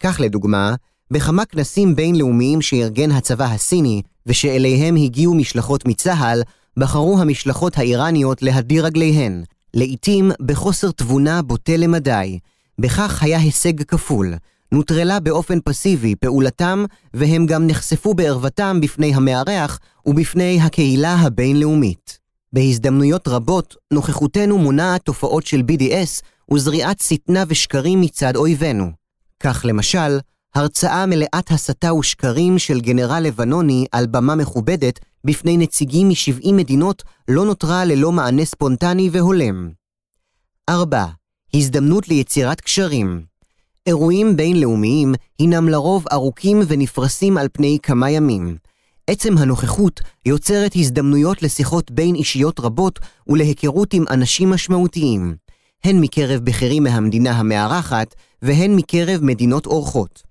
כך 0.00 0.20
לדוגמה, 0.20 0.74
בכמה 1.10 1.44
כנסים 1.44 1.96
בינלאומיים 1.96 2.62
שארגן 2.62 3.10
הצבא 3.10 3.44
הסיני, 3.44 4.02
ושאליהם 4.26 4.96
הגיעו 4.96 5.34
משלחות 5.34 5.88
מצה"ל, 5.88 6.42
בחרו 6.76 7.20
המשלחות 7.20 7.78
האיראניות 7.78 8.42
להדיר 8.42 8.86
רגליהן, 8.86 9.42
לעתים 9.74 10.30
בחוסר 10.40 10.90
תבונה 10.90 11.42
בוטה 11.42 11.76
למדי. 11.76 12.38
בכך 12.78 13.22
היה 13.22 13.38
הישג 13.38 13.82
כפול. 13.82 14.34
נוטרלה 14.72 15.20
באופן 15.20 15.58
פסיבי 15.64 16.14
פעולתם, 16.14 16.84
והם 17.14 17.46
גם 17.46 17.66
נחשפו 17.66 18.14
בערוותם 18.14 18.80
בפני 18.80 19.14
המארח 19.14 19.78
ובפני 20.06 20.60
הקהילה 20.60 21.14
הבינלאומית. 21.14 22.18
בהזדמנויות 22.52 23.28
רבות, 23.28 23.76
נוכחותנו 23.92 24.58
מונעת 24.58 25.04
תופעות 25.04 25.46
של 25.46 25.60
BDS 25.60 26.22
וזריעת 26.52 27.00
שטנה 27.00 27.44
ושקרים 27.48 28.00
מצד 28.00 28.36
אויבינו. 28.36 28.90
כך 29.40 29.64
למשל, 29.68 30.18
הרצאה 30.54 31.06
מלאת 31.06 31.50
הסתה 31.50 31.94
ושקרים 31.94 32.58
של 32.58 32.80
גנרל 32.80 33.22
לבנוני 33.22 33.86
על 33.92 34.06
במה 34.06 34.34
מכובדת 34.34 34.98
בפני 35.24 35.56
נציגים 35.56 36.08
מ-70 36.08 36.52
מדינות 36.52 37.02
לא 37.28 37.44
נותרה 37.44 37.84
ללא 37.84 38.12
מענה 38.12 38.44
ספונטני 38.44 39.10
והולם. 39.12 39.70
4. 40.68 41.06
הזדמנות 41.54 42.08
ליצירת 42.08 42.60
קשרים. 42.60 43.22
אירועים 43.88 44.36
בינלאומיים 44.36 45.14
הינם 45.38 45.68
לרוב 45.68 46.04
ארוכים 46.12 46.60
ונפרסים 46.68 47.38
על 47.38 47.48
פני 47.52 47.78
כמה 47.82 48.10
ימים. 48.10 48.56
עצם 49.06 49.38
הנוכחות 49.38 50.00
יוצרת 50.26 50.72
הזדמנויות 50.76 51.42
לשיחות 51.42 51.90
בין 51.90 52.14
אישיות 52.14 52.60
רבות 52.60 52.98
ולהיכרות 53.26 53.94
עם 53.94 54.04
אנשים 54.10 54.50
משמעותיים, 54.50 55.36
הן 55.84 56.00
מקרב 56.00 56.40
בכירים 56.40 56.82
מהמדינה 56.82 57.30
המארחת 57.30 58.14
והן 58.42 58.76
מקרב 58.76 59.20
מדינות 59.24 59.66
אורחות. 59.66 60.22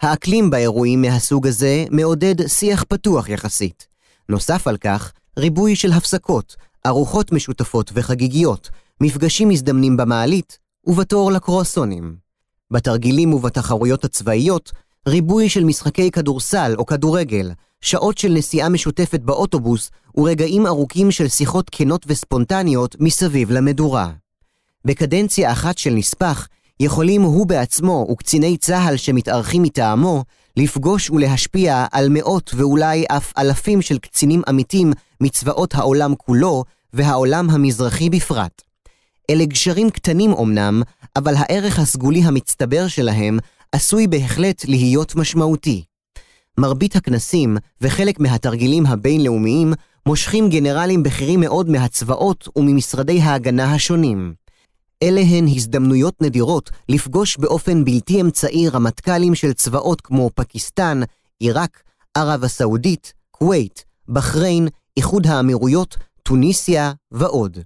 האקלים 0.00 0.50
באירועים 0.50 1.02
מהסוג 1.02 1.46
הזה 1.46 1.84
מעודד 1.90 2.46
שיח 2.46 2.84
פתוח 2.88 3.28
יחסית. 3.28 3.86
נוסף 4.28 4.66
על 4.66 4.76
כך, 4.76 5.12
ריבוי 5.38 5.76
של 5.76 5.92
הפסקות, 5.92 6.56
ארוחות 6.86 7.32
משותפות 7.32 7.90
וחגיגיות, 7.94 8.70
מפגשים 9.00 9.48
מזדמנים 9.48 9.96
במעלית 9.96 10.58
ובתור 10.86 11.32
לקרואסונים. 11.32 12.25
בתרגילים 12.70 13.34
ובתחרויות 13.34 14.04
הצבאיות, 14.04 14.72
ריבוי 15.08 15.48
של 15.48 15.64
משחקי 15.64 16.10
כדורסל 16.10 16.74
או 16.78 16.86
כדורגל, 16.86 17.52
שעות 17.80 18.18
של 18.18 18.32
נסיעה 18.32 18.68
משותפת 18.68 19.20
באוטובוס 19.20 19.90
ורגעים 20.16 20.66
ארוכים 20.66 21.10
של 21.10 21.28
שיחות 21.28 21.70
כנות 21.72 22.04
וספונטניות 22.08 22.96
מסביב 23.00 23.50
למדורה. 23.50 24.10
בקדנציה 24.84 25.52
אחת 25.52 25.78
של 25.78 25.90
נספח, 25.90 26.48
יכולים 26.80 27.22
הוא 27.22 27.46
בעצמו 27.46 28.06
וקציני 28.10 28.56
צה"ל 28.56 28.96
שמתארחים 28.96 29.62
מטעמו 29.62 30.24
לפגוש 30.56 31.10
ולהשפיע 31.10 31.86
על 31.92 32.08
מאות 32.10 32.50
ואולי 32.56 33.04
אף 33.08 33.32
אלפים 33.38 33.82
של 33.82 33.98
קצינים 33.98 34.42
עמיתים 34.48 34.92
מצבאות 35.20 35.74
העולם 35.74 36.14
כולו 36.14 36.64
והעולם 36.92 37.50
המזרחי 37.50 38.10
בפרט. 38.10 38.65
אלה 39.30 39.44
גשרים 39.44 39.90
קטנים 39.90 40.32
אמנם, 40.32 40.82
אבל 41.16 41.34
הערך 41.36 41.78
הסגולי 41.78 42.22
המצטבר 42.22 42.88
שלהם 42.88 43.38
עשוי 43.72 44.06
בהחלט 44.06 44.64
להיות 44.64 45.14
משמעותי. 45.16 45.84
מרבית 46.58 46.96
הכנסים 46.96 47.56
וחלק 47.80 48.20
מהתרגילים 48.20 48.86
הבינלאומיים 48.86 49.72
מושכים 50.06 50.48
גנרלים 50.48 51.02
בכירים 51.02 51.40
מאוד 51.40 51.68
מהצבאות 51.68 52.48
וממשרדי 52.56 53.20
ההגנה 53.20 53.74
השונים. 53.74 54.34
אלה 55.02 55.20
הן 55.20 55.44
הזדמנויות 55.48 56.22
נדירות 56.22 56.70
לפגוש 56.88 57.36
באופן 57.36 57.84
בלתי 57.84 58.20
אמצעי 58.20 58.68
רמטכ"לים 58.68 59.34
של 59.34 59.52
צבאות 59.52 60.00
כמו 60.00 60.30
פקיסטן, 60.34 61.00
עיראק, 61.38 61.82
ערב 62.14 62.44
הסעודית, 62.44 63.12
כווית, 63.30 63.84
בחריין, 64.08 64.68
איחוד 64.96 65.26
האמירויות, 65.26 65.96
טוניסיה 66.22 66.92
ועוד. 67.12 67.58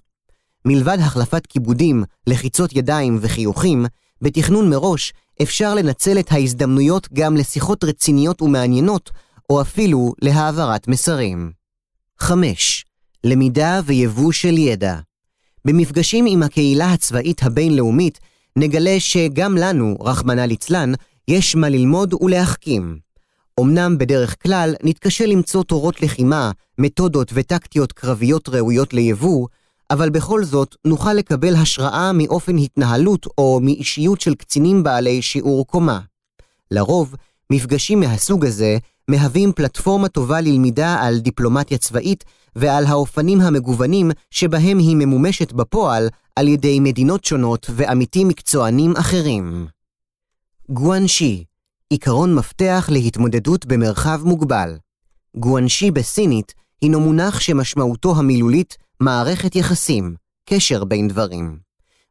מלבד 0.64 0.98
החלפת 1.00 1.46
כיבודים, 1.46 2.04
לחיצות 2.26 2.76
ידיים 2.76 3.18
וחיוכים, 3.20 3.86
בתכנון 4.22 4.70
מראש 4.70 5.12
אפשר 5.42 5.74
לנצל 5.74 6.18
את 6.18 6.32
ההזדמנויות 6.32 7.08
גם 7.12 7.36
לשיחות 7.36 7.84
רציניות 7.84 8.42
ומעניינות, 8.42 9.10
או 9.50 9.60
אפילו 9.60 10.12
להעברת 10.22 10.88
מסרים. 10.88 11.52
5. 12.18 12.84
למידה 13.24 13.80
ויבוא 13.84 14.32
של 14.32 14.58
ידע. 14.58 14.96
במפגשים 15.64 16.24
עם 16.28 16.42
הקהילה 16.42 16.92
הצבאית 16.92 17.42
הבינלאומית, 17.42 18.18
נגלה 18.56 18.96
שגם 18.98 19.56
לנו, 19.56 19.96
רחמנא 20.00 20.40
ליצלן, 20.40 20.92
יש 21.28 21.56
מה 21.56 21.68
ללמוד 21.68 22.14
ולהחכים. 22.14 22.98
אמנם 23.60 23.98
בדרך 23.98 24.42
כלל 24.42 24.74
נתקשה 24.82 25.26
למצוא 25.26 25.64
תורות 25.64 26.02
לחימה, 26.02 26.50
מתודות 26.78 27.30
וטקטיות 27.34 27.92
קרביות 27.92 28.48
ראויות 28.48 28.94
ליבוא, 28.94 29.46
אבל 29.90 30.10
בכל 30.10 30.44
זאת 30.44 30.76
נוכל 30.84 31.12
לקבל 31.12 31.54
השראה 31.54 32.12
מאופן 32.12 32.58
התנהלות 32.58 33.26
או 33.38 33.60
מאישיות 33.62 34.20
של 34.20 34.34
קצינים 34.34 34.82
בעלי 34.82 35.22
שיעור 35.22 35.66
קומה. 35.66 36.00
לרוב, 36.70 37.14
מפגשים 37.50 38.00
מהסוג 38.00 38.46
הזה 38.46 38.78
מהווים 39.08 39.52
פלטפורמה 39.52 40.08
טובה 40.08 40.40
ללמידה 40.40 40.96
על 41.00 41.18
דיפלומטיה 41.18 41.78
צבאית 41.78 42.24
ועל 42.56 42.86
האופנים 42.86 43.40
המגוונים 43.40 44.10
שבהם 44.30 44.78
היא 44.78 44.96
ממומשת 44.96 45.52
בפועל 45.52 46.08
על 46.36 46.48
ידי 46.48 46.80
מדינות 46.80 47.24
שונות 47.24 47.66
ועמיתים 47.74 48.28
מקצוענים 48.28 48.96
אחרים. 48.96 49.66
גואנשי, 50.68 51.44
עיקרון 51.90 52.34
מפתח 52.34 52.88
להתמודדות 52.92 53.66
במרחב 53.66 54.20
מוגבל. 54.24 54.76
גואנשי 55.36 55.90
בסינית 55.90 56.54
הינו 56.82 57.00
מונח 57.00 57.40
שמשמעותו 57.40 58.16
המילולית 58.16 58.76
מערכת 59.02 59.56
יחסים, 59.56 60.14
קשר 60.44 60.84
בין 60.84 61.08
דברים. 61.08 61.58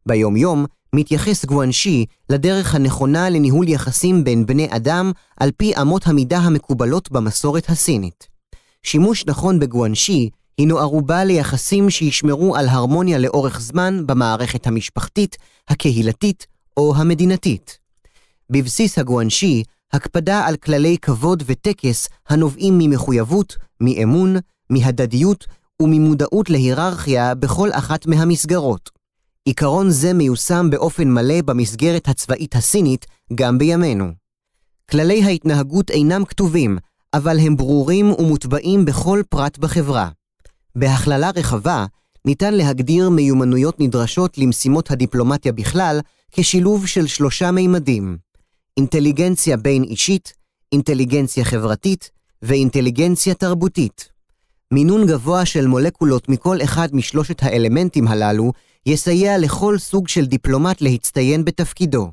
ביום-יום 0.05 0.65
מתייחס 0.95 1.45
גואנשי 1.45 2.05
לדרך 2.29 2.75
הנכונה 2.75 3.29
לניהול 3.29 3.67
יחסים 3.67 4.23
בין 4.23 4.45
בני 4.45 4.67
אדם 4.69 5.11
על 5.39 5.51
פי 5.57 5.73
אמות 5.81 6.07
המידה 6.07 6.37
המקובלות 6.37 7.11
במסורת 7.11 7.69
הסינית. 7.69 8.27
שימוש 8.83 9.25
נכון 9.27 9.59
בגואנשי 9.59 10.29
הינו 10.57 10.79
ערובה 10.79 11.23
ליחסים 11.23 11.89
שישמרו 11.89 12.55
על 12.55 12.67
הרמוניה 12.67 13.17
לאורך 13.17 13.59
זמן 13.61 14.03
במערכת 14.05 14.67
המשפחתית, 14.67 15.37
הקהילתית 15.67 16.47
או 16.77 16.93
המדינתית. 16.95 17.77
בבסיס 18.49 18.99
הגואנשי, 18.99 19.63
הקפדה 19.93 20.45
על 20.45 20.55
כללי 20.55 20.97
כבוד 21.01 21.43
וטקס 21.45 22.09
הנובעים 22.29 22.77
ממחויבות, 22.77 23.55
מאמון, 23.81 24.35
מהדדיות 24.69 25.45
וממודעות 25.81 26.49
להיררכיה 26.49 27.35
בכל 27.35 27.69
אחת 27.71 28.05
מהמסגרות. 28.05 28.89
עיקרון 29.45 29.89
זה 29.89 30.13
מיושם 30.13 30.67
באופן 30.71 31.11
מלא 31.11 31.41
במסגרת 31.41 32.07
הצבאית 32.07 32.55
הסינית 32.55 33.05
גם 33.35 33.57
בימינו. 33.57 34.11
כללי 34.91 35.23
ההתנהגות 35.23 35.89
אינם 35.91 36.25
כתובים, 36.25 36.77
אבל 37.13 37.39
הם 37.39 37.55
ברורים 37.55 38.11
ומוטבעים 38.11 38.85
בכל 38.85 39.21
פרט 39.29 39.57
בחברה. 39.57 40.09
בהכללה 40.75 41.31
רחבה, 41.35 41.85
ניתן 42.25 42.53
להגדיר 42.53 43.09
מיומנויות 43.09 43.79
נדרשות 43.79 44.37
למשימות 44.37 44.91
הדיפלומטיה 44.91 45.51
בכלל 45.51 45.99
כשילוב 46.31 46.87
של 46.87 47.07
שלושה 47.07 47.51
מימדים 47.51 48.17
אינטליגנציה 48.77 49.57
בין 49.57 49.83
אישית, 49.83 50.33
אינטליגנציה 50.71 51.45
חברתית 51.45 52.09
ואינטליגנציה 52.41 53.33
תרבותית. 53.33 54.09
מינון 54.73 55.07
גבוה 55.07 55.45
של 55.45 55.67
מולקולות 55.67 56.29
מכל 56.29 56.61
אחד 56.63 56.95
משלושת 56.95 57.43
האלמנטים 57.43 58.07
הללו 58.07 58.51
יסייע 58.85 59.37
לכל 59.37 59.77
סוג 59.77 60.07
של 60.07 60.25
דיפלומט 60.25 60.81
להצטיין 60.81 61.45
בתפקידו. 61.45 62.11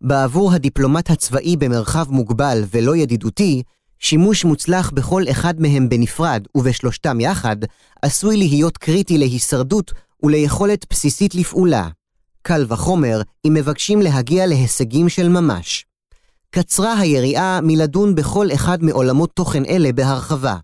בעבור 0.00 0.52
הדיפלומט 0.52 1.10
הצבאי 1.10 1.56
במרחב 1.56 2.10
מוגבל 2.10 2.62
ולא 2.70 2.96
ידידותי, 2.96 3.62
שימוש 3.98 4.44
מוצלח 4.44 4.90
בכל 4.90 5.22
אחד 5.30 5.60
מהם 5.60 5.88
בנפרד 5.88 6.46
ובשלושתם 6.54 7.20
יחד, 7.20 7.56
עשוי 8.02 8.36
להיות 8.36 8.78
קריטי 8.78 9.18
להישרדות 9.18 9.92
וליכולת 10.22 10.86
בסיסית 10.90 11.34
לפעולה. 11.34 11.88
קל 12.42 12.66
וחומר 12.68 13.22
אם 13.46 13.54
מבקשים 13.54 14.02
להגיע 14.02 14.46
להישגים 14.46 15.08
של 15.08 15.28
ממש. 15.28 15.84
קצרה 16.50 16.98
היריעה 16.98 17.60
מלדון 17.62 18.14
בכל 18.14 18.46
אחד 18.54 18.82
מעולמות 18.82 19.30
תוכן 19.34 19.64
אלה 19.64 19.92
בהרחבה. 19.92 20.56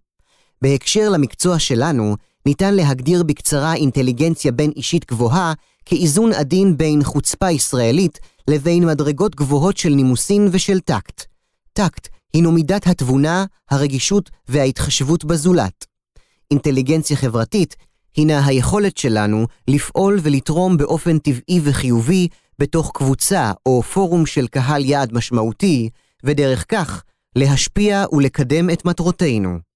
בהקשר 0.62 1.09
למקצוע 1.09 1.59
שלנו, 1.59 2.16
ניתן 2.47 2.75
להגדיר 2.75 3.23
בקצרה 3.23 3.75
אינטליגנציה 3.75 4.53
בין 4.53 4.71
אישית 4.77 5.11
גבוהה 5.11 5.53
כאיזון 5.85 6.33
עדין 6.33 6.77
בין 6.77 7.05
חוצפה 7.05 7.51
ישראלית 7.51 8.18
לבין 8.49 8.87
מדרגות 8.87 9.35
גבוהות 9.35 9.77
של 9.77 9.88
נימוסין 9.88 10.49
ושל 10.53 10.81
טקט. 10.81 11.25
טקט 11.73 12.09
הינו 12.35 12.53
מידת 12.53 12.87
התבונה, 12.87 13.44
הרגישות 13.71 14.31
וההתחשבות 14.49 15.25
בזולת. 15.25 15.85
אינטליגנציה 16.51 17.16
חברתית 17.16 17.77
הינה 18.16 18.47
היכולת 18.47 18.97
שלנו 18.97 19.47
לפעול 19.68 20.18
ולתרום 20.23 20.77
באופן 20.77 21.18
טבעי 21.18 21.61
וחיובי 21.64 22.29
בתוך 22.59 22.90
קבוצה 22.94 23.53
או 23.66 23.83
פורום 23.83 24.27
של 24.27 24.47
קהל 24.47 24.85
יעד 24.85 25.12
משמעותי, 25.12 25.90
ודרך 26.25 26.64
כך 26.68 27.03
להשפיע 27.37 28.05
ולקדם 28.12 28.71
את 28.71 28.85
מטרותינו. 28.85 29.67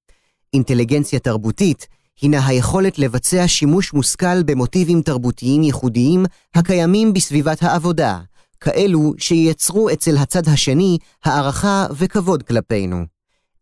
אינטליגנציה 0.52 1.18
תרבותית 1.18 1.86
הינה 2.20 2.46
היכולת 2.46 2.98
לבצע 2.98 3.44
שימוש 3.48 3.92
מושכל 3.92 4.42
במוטיבים 4.42 5.02
תרבותיים 5.02 5.62
ייחודיים 5.62 6.24
הקיימים 6.54 7.12
בסביבת 7.12 7.62
העבודה, 7.62 8.18
כאלו 8.60 9.12
שייצרו 9.18 9.90
אצל 9.90 10.16
הצד 10.16 10.48
השני 10.48 10.98
הערכה 11.24 11.86
וכבוד 11.96 12.42
כלפינו. 12.42 13.04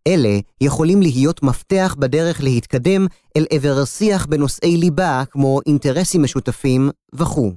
אלה 0.07 0.39
יכולים 0.61 1.03
להיות 1.03 1.43
מפתח 1.43 1.97
בדרך 1.99 2.43
להתקדם 2.43 3.07
אל 3.37 3.47
עבר 3.51 3.85
שיח 3.85 4.27
בנושאי 4.27 4.77
ליבה 4.77 5.23
כמו 5.31 5.61
אינטרסים 5.67 6.23
משותפים 6.23 6.91
וכו'. 7.15 7.53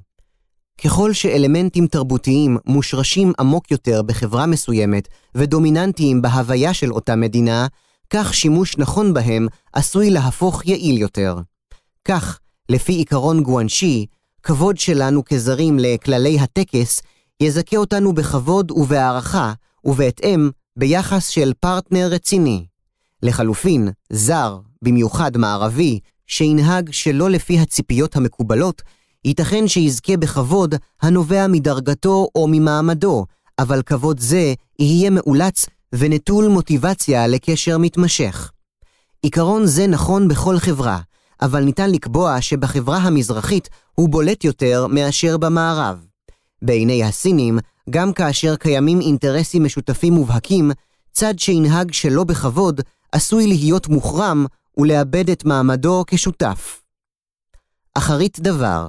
ככל 0.84 1.12
שאלמנטים 1.12 1.86
תרבותיים 1.86 2.56
מושרשים 2.66 3.32
עמוק 3.38 3.70
יותר 3.70 4.02
בחברה 4.02 4.46
מסוימת 4.46 5.08
ודומיננטיים 5.34 6.22
בהוויה 6.22 6.74
של 6.74 6.92
אותה 6.92 7.16
מדינה, 7.16 7.66
כך 8.16 8.34
שימוש 8.34 8.78
נכון 8.78 9.14
בהם 9.14 9.46
עשוי 9.72 10.10
להפוך 10.10 10.66
יעיל 10.66 10.98
יותר. 10.98 11.36
כך, 12.04 12.38
לפי 12.68 12.92
עיקרון 12.92 13.42
גואנשי, 13.42 14.06
כבוד 14.42 14.78
שלנו 14.78 15.24
כזרים 15.24 15.78
לכללי 15.78 16.40
הטקס 16.40 17.02
יזכה 17.40 17.76
אותנו 17.76 18.12
בכבוד 18.12 18.70
ובהערכה, 18.70 19.52
ובהתאם, 19.84 20.50
ביחס 20.76 21.28
של 21.28 21.52
פרטנר 21.60 22.08
רציני. 22.10 22.66
לחלופין, 23.22 23.88
זר, 24.12 24.58
במיוחד 24.82 25.36
מערבי, 25.36 25.98
שינהג 26.26 26.92
שלא 26.92 27.30
לפי 27.30 27.58
הציפיות 27.58 28.16
המקובלות, 28.16 28.82
ייתכן 29.24 29.68
שיזכה 29.68 30.16
בכבוד 30.16 30.74
הנובע 31.02 31.46
מדרגתו 31.46 32.28
או 32.34 32.46
ממעמדו, 32.48 33.26
אבל 33.58 33.82
כבוד 33.82 34.20
זה 34.20 34.54
יהיה 34.78 35.10
מאולץ 35.10 35.66
ונטול 35.98 36.48
מוטיבציה 36.48 37.26
לקשר 37.26 37.78
מתמשך. 37.78 38.50
עיקרון 39.22 39.66
זה 39.66 39.86
נכון 39.86 40.28
בכל 40.28 40.58
חברה, 40.58 41.00
אבל 41.42 41.64
ניתן 41.64 41.90
לקבוע 41.90 42.40
שבחברה 42.40 42.98
המזרחית 42.98 43.68
הוא 43.94 44.08
בולט 44.08 44.44
יותר 44.44 44.86
מאשר 44.86 45.36
במערב. 45.36 46.06
בעיני 46.62 47.04
הסינים, 47.04 47.58
גם 47.90 48.12
כאשר 48.12 48.56
קיימים 48.56 49.00
אינטרסים 49.00 49.64
משותפים 49.64 50.12
מובהקים, 50.12 50.70
צד 51.12 51.38
שינהג 51.38 51.92
שלא 51.92 52.24
בכבוד 52.24 52.80
עשוי 53.12 53.46
להיות 53.46 53.88
מוחרם 53.88 54.46
ולאבד 54.76 55.30
את 55.30 55.44
מעמדו 55.44 56.04
כשותף. 56.06 56.82
אחרית 57.94 58.40
דבר, 58.40 58.88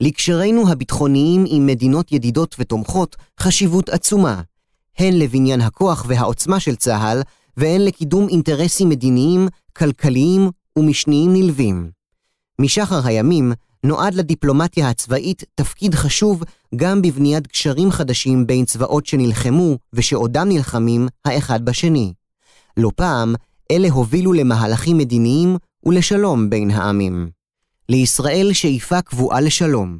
לקשרינו 0.00 0.70
הביטחוניים 0.70 1.44
עם 1.48 1.66
מדינות 1.66 2.12
ידידות 2.12 2.56
ותומכות 2.58 3.16
חשיבות 3.40 3.88
עצומה, 3.88 4.40
הן 5.00 5.18
לבניין 5.18 5.60
הכוח 5.60 6.04
והעוצמה 6.08 6.60
של 6.60 6.76
צה"ל, 6.76 7.22
והן 7.56 7.80
לקידום 7.80 8.28
אינטרסים 8.28 8.88
מדיניים, 8.88 9.48
כלכליים 9.76 10.50
ומשניים 10.78 11.32
נלווים. 11.32 11.90
משחר 12.58 13.06
הימים 13.06 13.52
נועד 13.84 14.14
לדיפלומטיה 14.14 14.88
הצבאית 14.88 15.44
תפקיד 15.54 15.94
חשוב 15.94 16.44
גם 16.76 17.02
בבניית 17.02 17.46
קשרים 17.46 17.90
חדשים 17.90 18.46
בין 18.46 18.64
צבאות 18.64 19.06
שנלחמו 19.06 19.78
ושעודם 19.92 20.48
נלחמים 20.48 21.08
האחד 21.24 21.64
בשני. 21.64 22.12
לא 22.76 22.90
פעם, 22.96 23.34
אלה 23.70 23.88
הובילו 23.90 24.32
למהלכים 24.32 24.98
מדיניים 24.98 25.56
ולשלום 25.86 26.50
בין 26.50 26.70
העמים. 26.70 27.30
לישראל 27.88 28.50
שאיפה 28.52 29.02
קבועה 29.02 29.40
לשלום. 29.40 29.98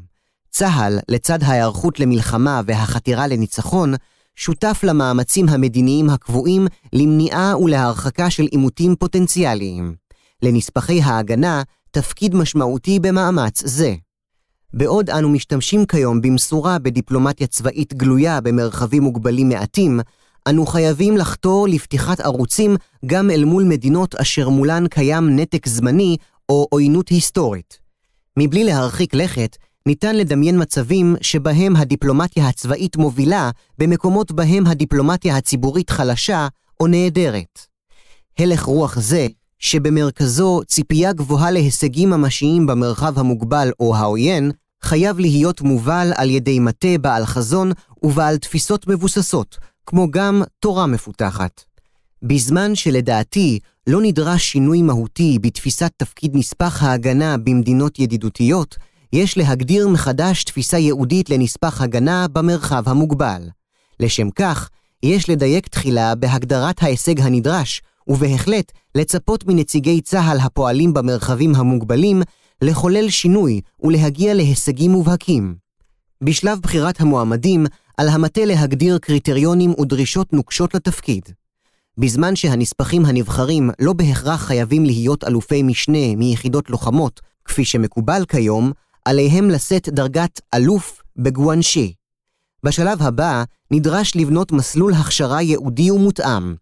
צה"ל, 0.51 0.99
לצד 1.09 1.43
ההיערכות 1.43 2.01
למלחמה 2.01 2.61
והחתירה 2.67 3.27
לניצחון, 3.27 3.95
שותף 4.41 4.81
למאמצים 4.83 5.49
המדיניים 5.49 6.11
הקבועים 6.11 6.67
למניעה 6.93 7.59
ולהרחקה 7.59 8.31
של 8.31 8.43
עימותים 8.43 8.97
פוטנציאליים. 8.97 9.95
לנספחי 10.43 11.01
ההגנה 11.01 11.63
תפקיד 11.91 12.35
משמעותי 12.35 12.99
במאמץ 13.01 13.63
זה. 13.67 13.95
בעוד 14.75 15.11
אנו 15.11 15.29
משתמשים 15.29 15.87
כיום 15.87 16.21
במשורה 16.21 16.79
בדיפלומטיה 16.79 17.47
צבאית 17.47 17.95
גלויה 17.95 18.41
במרחבים 18.41 19.03
מוגבלים 19.03 19.49
מעטים, 19.49 20.01
אנו 20.49 20.67
חייבים 20.67 21.17
לחתור 21.17 21.69
לפתיחת 21.69 22.21
ערוצים 22.21 22.77
גם 23.07 23.31
אל 23.31 23.45
מול 23.45 23.65
מדינות 23.65 24.15
אשר 24.15 24.49
מולן 24.49 24.89
קיים 24.89 25.37
נתק 25.37 25.69
זמני 25.69 26.17
או 26.49 26.67
עוינות 26.71 27.09
היסטורית. 27.09 27.79
מבלי 28.37 28.65
להרחיק 28.65 29.15
לכת, 29.15 29.57
ניתן 29.87 30.17
לדמיין 30.17 30.63
מצבים 30.63 31.17
שבהם 31.21 31.77
הדיפלומטיה 31.77 32.49
הצבאית 32.49 32.97
מובילה 32.97 33.51
במקומות 33.79 34.33
בהם 34.33 34.67
הדיפלומטיה 34.67 35.37
הציבורית 35.37 35.91
חלשה 35.91 36.49
או 36.81 36.87
נעדרת. 36.87 37.61
הלך 38.39 38.63
רוח 38.63 39.01
זה, 39.01 39.27
שבמרכזו 39.59 40.61
ציפייה 40.67 41.13
גבוהה 41.13 41.51
להישגים 41.51 42.11
ממשיים 42.11 42.67
במרחב 42.67 43.19
המוגבל 43.19 43.71
או 43.81 43.97
העוין, 43.97 44.51
חייב 44.83 45.19
להיות 45.19 45.61
מובל 45.61 46.13
על 46.17 46.31
ידי 46.31 46.59
מטה 46.59 46.99
בעל 47.01 47.27
חזון 47.27 47.73
ובעל 48.03 48.37
תפיסות 48.37 48.87
מבוססות, 48.89 49.57
כמו 49.87 50.11
גם 50.11 50.43
תורה 50.61 50.87
מפותחת. 50.87 51.65
בזמן 52.23 52.75
שלדעתי 52.75 53.59
לא 53.87 54.03
נדרש 54.03 54.45
שינוי 54.45 54.83
מהותי 54.83 55.39
בתפיסת 55.43 55.93
תפקיד 55.97 56.37
נספח 56.37 56.83
ההגנה 56.83 57.37
במדינות 57.37 57.99
ידידותיות, 57.99 58.77
יש 59.13 59.39
להגדיר 59.39 59.89
מחדש 59.89 60.45
תפיסה 60.45 60.79
ייעודית 60.79 61.31
לנספח 61.31 61.81
הגנה 61.81 62.27
במרחב 62.29 62.89
המוגבל. 62.89 63.49
לשם 64.01 64.31
כך, 64.31 64.71
יש 65.03 65.31
לדייק 65.31 65.67
תחילה 65.69 66.15
בהגדרת 66.15 66.83
ההישג 66.83 67.21
הנדרש, 67.21 67.83
ובהחלט 68.07 68.73
לצפות 68.95 69.45
מנציגי 69.47 70.01
צה"ל 70.01 70.39
הפועלים 70.41 70.95
במרחבים 70.95 71.55
המוגבלים 71.55 72.23
לחולל 72.63 73.11
שינוי 73.11 73.61
ולהגיע 73.83 74.35
להישגים 74.35 74.91
מובהקים. 74.91 75.55
בשלב 76.25 76.59
בחירת 76.61 77.01
המועמדים, 77.01 77.67
על 77.97 78.09
המטה 78.09 78.45
להגדיר 78.45 78.99
קריטריונים 78.99 79.75
ודרישות 79.81 80.33
נוקשות 80.33 80.75
לתפקיד. 80.75 81.23
בזמן 81.99 82.37
שהנספחים 82.37 83.05
הנבחרים 83.05 83.71
לא 83.81 83.93
בהכרח 83.93 84.45
חייבים 84.45 84.85
להיות 84.85 85.25
אלופי 85.25 85.63
משנה 85.63 86.17
מיחידות 86.17 86.71
לוחמות, 86.71 87.21
כפי 87.45 87.65
שמקובל 87.65 88.25
כיום, 88.29 88.73
עליהם 89.05 89.51
לשאת 89.51 89.89
דרגת 89.89 90.41
אלוף 90.55 91.03
בגואנשי. 91.17 91.93
בשלב 92.65 93.03
הבא 93.03 93.45
נדרש 93.71 94.17
לבנות 94.17 94.53
מסלול 94.53 94.93
הכשרה 94.95 95.43
ייעודי 95.43 95.91
ומותאם. 95.91 96.55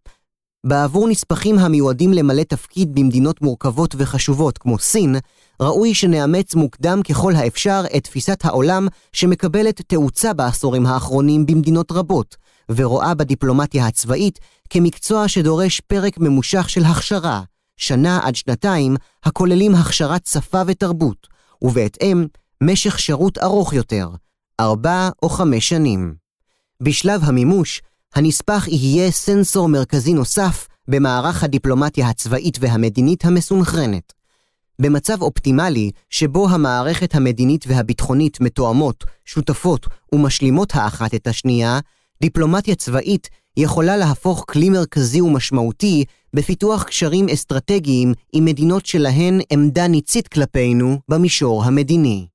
בעבור 0.66 1.08
נספחים 1.08 1.58
המיועדים 1.58 2.12
למלא 2.12 2.42
תפקיד 2.42 2.94
במדינות 2.94 3.42
מורכבות 3.42 3.94
וחשובות 3.98 4.58
כמו 4.58 4.78
סין, 4.78 5.16
ראוי 5.62 5.94
שנאמץ 5.94 6.54
מוקדם 6.54 7.00
ככל 7.02 7.34
האפשר 7.34 7.84
את 7.96 8.04
תפיסת 8.04 8.44
העולם 8.44 8.88
שמקבלת 9.12 9.80
תאוצה 9.86 10.32
בעשורים 10.32 10.86
האחרונים 10.86 11.46
במדינות 11.46 11.92
רבות, 11.92 12.36
ורואה 12.70 13.14
בדיפלומטיה 13.14 13.86
הצבאית 13.86 14.38
כמקצוע 14.70 15.28
שדורש 15.28 15.80
פרק 15.80 16.18
ממושך 16.18 16.70
של 16.70 16.84
הכשרה, 16.84 17.42
שנה 17.76 18.20
עד 18.22 18.34
שנתיים, 18.34 18.96
הכוללים 19.24 19.74
הכשרת 19.74 20.26
שפה 20.26 20.62
ותרבות, 20.66 21.26
ובהתאם, 21.62 22.26
משך 22.62 22.98
שירות 22.98 23.38
ארוך 23.38 23.72
יותר, 23.72 24.08
ארבע 24.60 25.08
או 25.22 25.28
חמש 25.28 25.68
שנים. 25.68 26.14
בשלב 26.82 27.20
המימוש, 27.24 27.82
הנספח 28.14 28.68
יהיה 28.68 29.10
סנסור 29.10 29.68
מרכזי 29.68 30.14
נוסף 30.14 30.68
במערך 30.88 31.44
הדיפלומטיה 31.44 32.08
הצבאית 32.08 32.58
והמדינית 32.60 33.24
המסונכרנת. 33.24 34.12
במצב 34.80 35.22
אופטימלי, 35.22 35.90
שבו 36.10 36.48
המערכת 36.48 37.14
המדינית 37.14 37.64
והביטחונית 37.68 38.40
מתואמות, 38.40 39.04
שותפות 39.24 39.86
ומשלימות 40.12 40.74
האחת 40.74 41.14
את 41.14 41.26
השנייה, 41.26 41.80
דיפלומטיה 42.20 42.74
צבאית 42.74 43.28
יכולה 43.56 43.96
להפוך 43.96 44.44
כלי 44.48 44.68
מרכזי 44.68 45.20
ומשמעותי 45.20 46.04
בפיתוח 46.34 46.82
קשרים 46.82 47.28
אסטרטגיים 47.28 48.12
עם 48.32 48.44
מדינות 48.44 48.86
שלהן 48.86 49.40
עמדה 49.50 49.88
ניצית 49.88 50.28
כלפינו 50.28 50.98
במישור 51.08 51.64
המדיני. 51.64 52.26